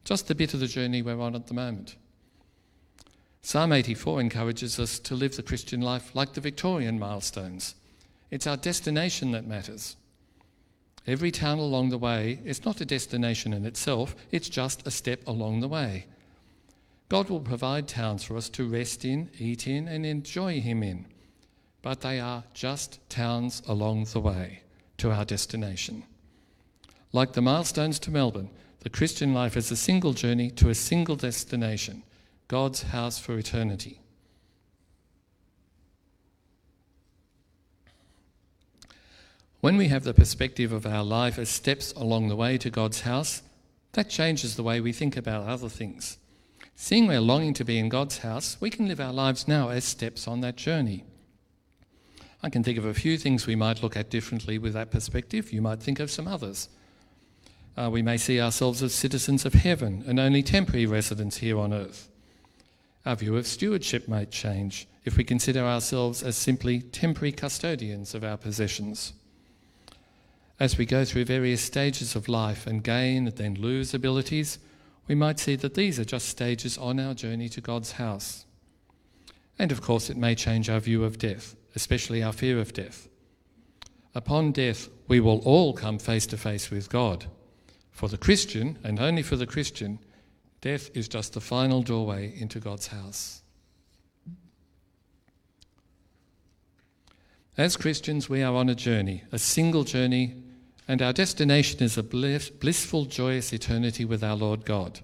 just 0.04 0.28
the 0.28 0.34
bit 0.34 0.54
of 0.54 0.60
the 0.60 0.68
journey 0.68 1.02
we're 1.02 1.20
on 1.20 1.34
at 1.34 1.48
the 1.48 1.54
moment. 1.54 1.96
Psalm 3.42 3.72
84 3.72 4.20
encourages 4.20 4.78
us 4.78 4.98
to 4.98 5.14
live 5.14 5.36
the 5.36 5.42
Christian 5.42 5.80
life 5.80 6.14
like 6.14 6.34
the 6.34 6.40
Victorian 6.40 6.98
milestones. 6.98 7.74
It's 8.30 8.46
our 8.46 8.56
destination 8.56 9.30
that 9.32 9.46
matters. 9.46 9.96
Every 11.06 11.30
town 11.30 11.58
along 11.58 11.88
the 11.88 11.98
way 11.98 12.40
is 12.44 12.64
not 12.64 12.80
a 12.80 12.84
destination 12.84 13.54
in 13.54 13.64
itself, 13.64 14.14
it's 14.30 14.48
just 14.48 14.86
a 14.86 14.90
step 14.90 15.26
along 15.26 15.60
the 15.60 15.68
way. 15.68 16.06
God 17.08 17.30
will 17.30 17.40
provide 17.40 17.88
towns 17.88 18.22
for 18.22 18.36
us 18.36 18.50
to 18.50 18.68
rest 18.68 19.04
in, 19.06 19.30
eat 19.38 19.66
in, 19.66 19.88
and 19.88 20.04
enjoy 20.04 20.60
Him 20.60 20.82
in. 20.82 21.06
But 21.80 22.02
they 22.02 22.20
are 22.20 22.44
just 22.52 22.98
towns 23.08 23.62
along 23.66 24.08
the 24.12 24.20
way 24.20 24.60
to 24.98 25.10
our 25.10 25.24
destination. 25.24 26.04
Like 27.14 27.32
the 27.32 27.40
milestones 27.40 27.98
to 28.00 28.10
Melbourne, 28.10 28.50
the 28.80 28.90
Christian 28.90 29.32
life 29.32 29.56
is 29.56 29.70
a 29.70 29.76
single 29.76 30.12
journey 30.12 30.50
to 30.50 30.68
a 30.68 30.74
single 30.74 31.16
destination 31.16 32.02
God's 32.48 32.82
house 32.84 33.18
for 33.18 33.38
eternity. 33.38 34.00
When 39.60 39.76
we 39.76 39.88
have 39.88 40.04
the 40.04 40.14
perspective 40.14 40.72
of 40.72 40.86
our 40.86 41.04
life 41.04 41.38
as 41.38 41.50
steps 41.50 41.92
along 41.92 42.28
the 42.28 42.36
way 42.36 42.56
to 42.58 42.70
God's 42.70 43.02
house, 43.02 43.42
that 43.92 44.08
changes 44.08 44.56
the 44.56 44.62
way 44.62 44.80
we 44.80 44.92
think 44.92 45.16
about 45.16 45.46
other 45.46 45.68
things. 45.68 46.16
Seeing 46.74 47.06
we're 47.06 47.20
longing 47.20 47.54
to 47.54 47.64
be 47.64 47.78
in 47.78 47.88
God's 47.88 48.18
house, 48.18 48.56
we 48.60 48.70
can 48.70 48.88
live 48.88 49.00
our 49.00 49.12
lives 49.12 49.48
now 49.48 49.68
as 49.68 49.84
steps 49.84 50.28
on 50.28 50.40
that 50.40 50.56
journey. 50.56 51.04
I 52.42 52.50
can 52.50 52.62
think 52.62 52.78
of 52.78 52.84
a 52.84 52.94
few 52.94 53.18
things 53.18 53.46
we 53.46 53.56
might 53.56 53.82
look 53.82 53.96
at 53.96 54.10
differently 54.10 54.58
with 54.58 54.74
that 54.74 54.92
perspective. 54.92 55.52
You 55.52 55.60
might 55.60 55.82
think 55.82 55.98
of 55.98 56.10
some 56.10 56.28
others. 56.28 56.68
Uh, 57.76 57.90
we 57.90 58.00
may 58.00 58.16
see 58.16 58.40
ourselves 58.40 58.82
as 58.82 58.94
citizens 58.94 59.44
of 59.44 59.54
heaven 59.54 60.04
and 60.06 60.18
only 60.18 60.42
temporary 60.42 60.86
residents 60.86 61.38
here 61.38 61.58
on 61.58 61.74
earth. 61.74 62.08
Our 63.08 63.16
view 63.16 63.38
of 63.38 63.46
stewardship 63.46 64.06
might 64.06 64.30
change 64.30 64.86
if 65.06 65.16
we 65.16 65.24
consider 65.24 65.60
ourselves 65.60 66.22
as 66.22 66.36
simply 66.36 66.82
temporary 66.82 67.32
custodians 67.32 68.14
of 68.14 68.22
our 68.22 68.36
possessions. 68.36 69.14
As 70.60 70.76
we 70.76 70.84
go 70.84 71.06
through 71.06 71.24
various 71.24 71.62
stages 71.62 72.14
of 72.14 72.28
life 72.28 72.66
and 72.66 72.84
gain 72.84 73.26
and 73.26 73.34
then 73.34 73.54
lose 73.54 73.94
abilities, 73.94 74.58
we 75.06 75.14
might 75.14 75.38
see 75.38 75.56
that 75.56 75.72
these 75.72 75.98
are 75.98 76.04
just 76.04 76.28
stages 76.28 76.76
on 76.76 77.00
our 77.00 77.14
journey 77.14 77.48
to 77.48 77.62
God's 77.62 77.92
house. 77.92 78.44
And 79.58 79.72
of 79.72 79.80
course, 79.80 80.10
it 80.10 80.18
may 80.18 80.34
change 80.34 80.68
our 80.68 80.78
view 80.78 81.02
of 81.02 81.16
death, 81.16 81.56
especially 81.74 82.22
our 82.22 82.34
fear 82.34 82.58
of 82.58 82.74
death. 82.74 83.08
Upon 84.14 84.52
death, 84.52 84.90
we 85.06 85.18
will 85.18 85.38
all 85.46 85.72
come 85.72 85.98
face 85.98 86.26
to 86.26 86.36
face 86.36 86.70
with 86.70 86.90
God. 86.90 87.24
For 87.90 88.10
the 88.10 88.18
Christian, 88.18 88.78
and 88.84 89.00
only 89.00 89.22
for 89.22 89.36
the 89.36 89.46
Christian, 89.46 89.98
death 90.60 90.90
is 90.94 91.08
just 91.08 91.34
the 91.34 91.40
final 91.40 91.82
doorway 91.82 92.32
into 92.38 92.60
God's 92.60 92.88
house. 92.88 93.42
As 97.56 97.76
Christians, 97.76 98.28
we 98.28 98.42
are 98.42 98.54
on 98.54 98.68
a 98.68 98.74
journey, 98.74 99.24
a 99.32 99.38
single 99.38 99.84
journey 99.84 100.42
and 100.88 101.02
our 101.02 101.12
destination 101.12 101.82
is 101.82 101.98
a 101.98 102.02
blissful, 102.02 103.04
joyous 103.04 103.52
eternity 103.52 104.06
with 104.06 104.24
our 104.24 104.34
Lord 104.34 104.64
God. 104.64 105.00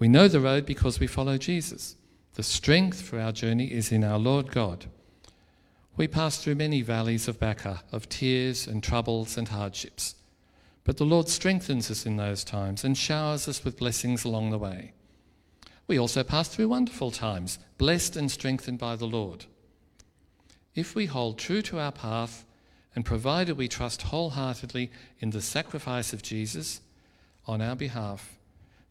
We 0.00 0.08
know 0.08 0.26
the 0.26 0.40
road 0.40 0.66
because 0.66 0.98
we 0.98 1.06
follow 1.06 1.38
Jesus. 1.38 1.94
The 2.34 2.42
strength 2.42 3.00
for 3.00 3.20
our 3.20 3.30
journey 3.30 3.72
is 3.72 3.92
in 3.92 4.02
our 4.02 4.18
Lord 4.18 4.50
God. 4.50 4.86
We 5.96 6.08
pass 6.08 6.38
through 6.38 6.56
many 6.56 6.82
valleys 6.82 7.28
of 7.28 7.38
Baca, 7.38 7.84
of 7.92 8.08
tears 8.08 8.66
and 8.66 8.82
troubles 8.82 9.38
and 9.38 9.46
hardships. 9.46 10.16
But 10.84 10.98
the 10.98 11.04
Lord 11.04 11.28
strengthens 11.28 11.90
us 11.90 12.06
in 12.06 12.16
those 12.16 12.44
times 12.44 12.84
and 12.84 12.96
showers 12.96 13.48
us 13.48 13.64
with 13.64 13.78
blessings 13.78 14.24
along 14.24 14.50
the 14.50 14.58
way. 14.58 14.92
We 15.86 15.98
also 15.98 16.22
pass 16.22 16.48
through 16.48 16.68
wonderful 16.68 17.10
times, 17.10 17.58
blessed 17.78 18.16
and 18.16 18.30
strengthened 18.30 18.78
by 18.78 18.96
the 18.96 19.06
Lord. 19.06 19.46
If 20.74 20.94
we 20.94 21.06
hold 21.06 21.38
true 21.38 21.62
to 21.62 21.78
our 21.78 21.92
path, 21.92 22.44
and 22.94 23.04
provided 23.04 23.56
we 23.56 23.68
trust 23.68 24.02
wholeheartedly 24.02 24.90
in 25.18 25.30
the 25.30 25.42
sacrifice 25.42 26.12
of 26.12 26.22
Jesus 26.22 26.80
on 27.46 27.60
our 27.60 27.74
behalf, 27.74 28.38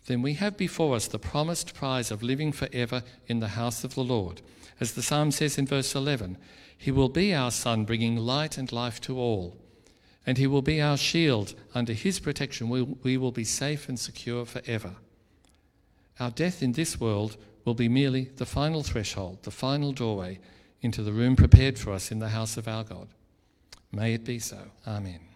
then 0.08 0.22
we 0.22 0.34
have 0.34 0.58
before 0.58 0.96
us 0.96 1.08
the 1.08 1.20
promised 1.20 1.74
prize 1.74 2.12
of 2.12 2.22
living 2.22 2.52
forever 2.52 3.04
in 3.28 3.40
the 3.40 3.50
house 3.50 3.84
of 3.84 3.96
the 3.96 4.04
Lord. 4.04 4.42
As 4.80 4.94
the 4.94 5.02
psalm 5.02 5.32
says 5.32 5.58
in 5.58 5.66
verse 5.66 5.96
11, 5.96 6.38
He 6.78 6.92
will 6.92 7.08
be 7.08 7.34
our 7.34 7.52
sun, 7.52 7.86
bringing 7.86 8.18
light 8.18 8.58
and 8.58 8.72
life 8.72 9.00
to 9.02 9.18
all. 9.18 9.56
And 10.26 10.38
He 10.38 10.48
will 10.48 10.62
be 10.62 10.82
our 10.82 10.98
shield. 10.98 11.54
Under 11.76 11.94
His 11.94 12.20
protection, 12.20 12.70
we, 12.70 12.82
we 12.82 13.18
will 13.18 13.32
be 13.32 13.44
safe 13.44 13.90
and 13.90 14.00
secure 14.00 14.46
forever. 14.46 14.96
Our 16.20 16.32
death 16.32 16.62
in 16.62 16.74
this 16.74 17.00
world 17.00 17.38
will 17.66 17.74
be 17.74 17.90
merely 17.90 18.30
the 18.36 18.46
final 18.46 18.84
threshold, 18.84 19.44
the 19.44 19.52
final 19.52 19.92
doorway 19.92 20.40
into 20.82 21.02
the 21.02 21.14
room 21.14 21.36
prepared 21.36 21.80
for 21.80 21.92
us 21.92 22.12
in 22.12 22.20
the 22.20 22.30
house 22.30 22.58
of 22.58 22.68
our 22.68 22.84
God. 22.84 23.08
May 23.92 24.14
it 24.14 24.26
be 24.26 24.40
so. 24.40 24.58
Amen. 24.86 25.33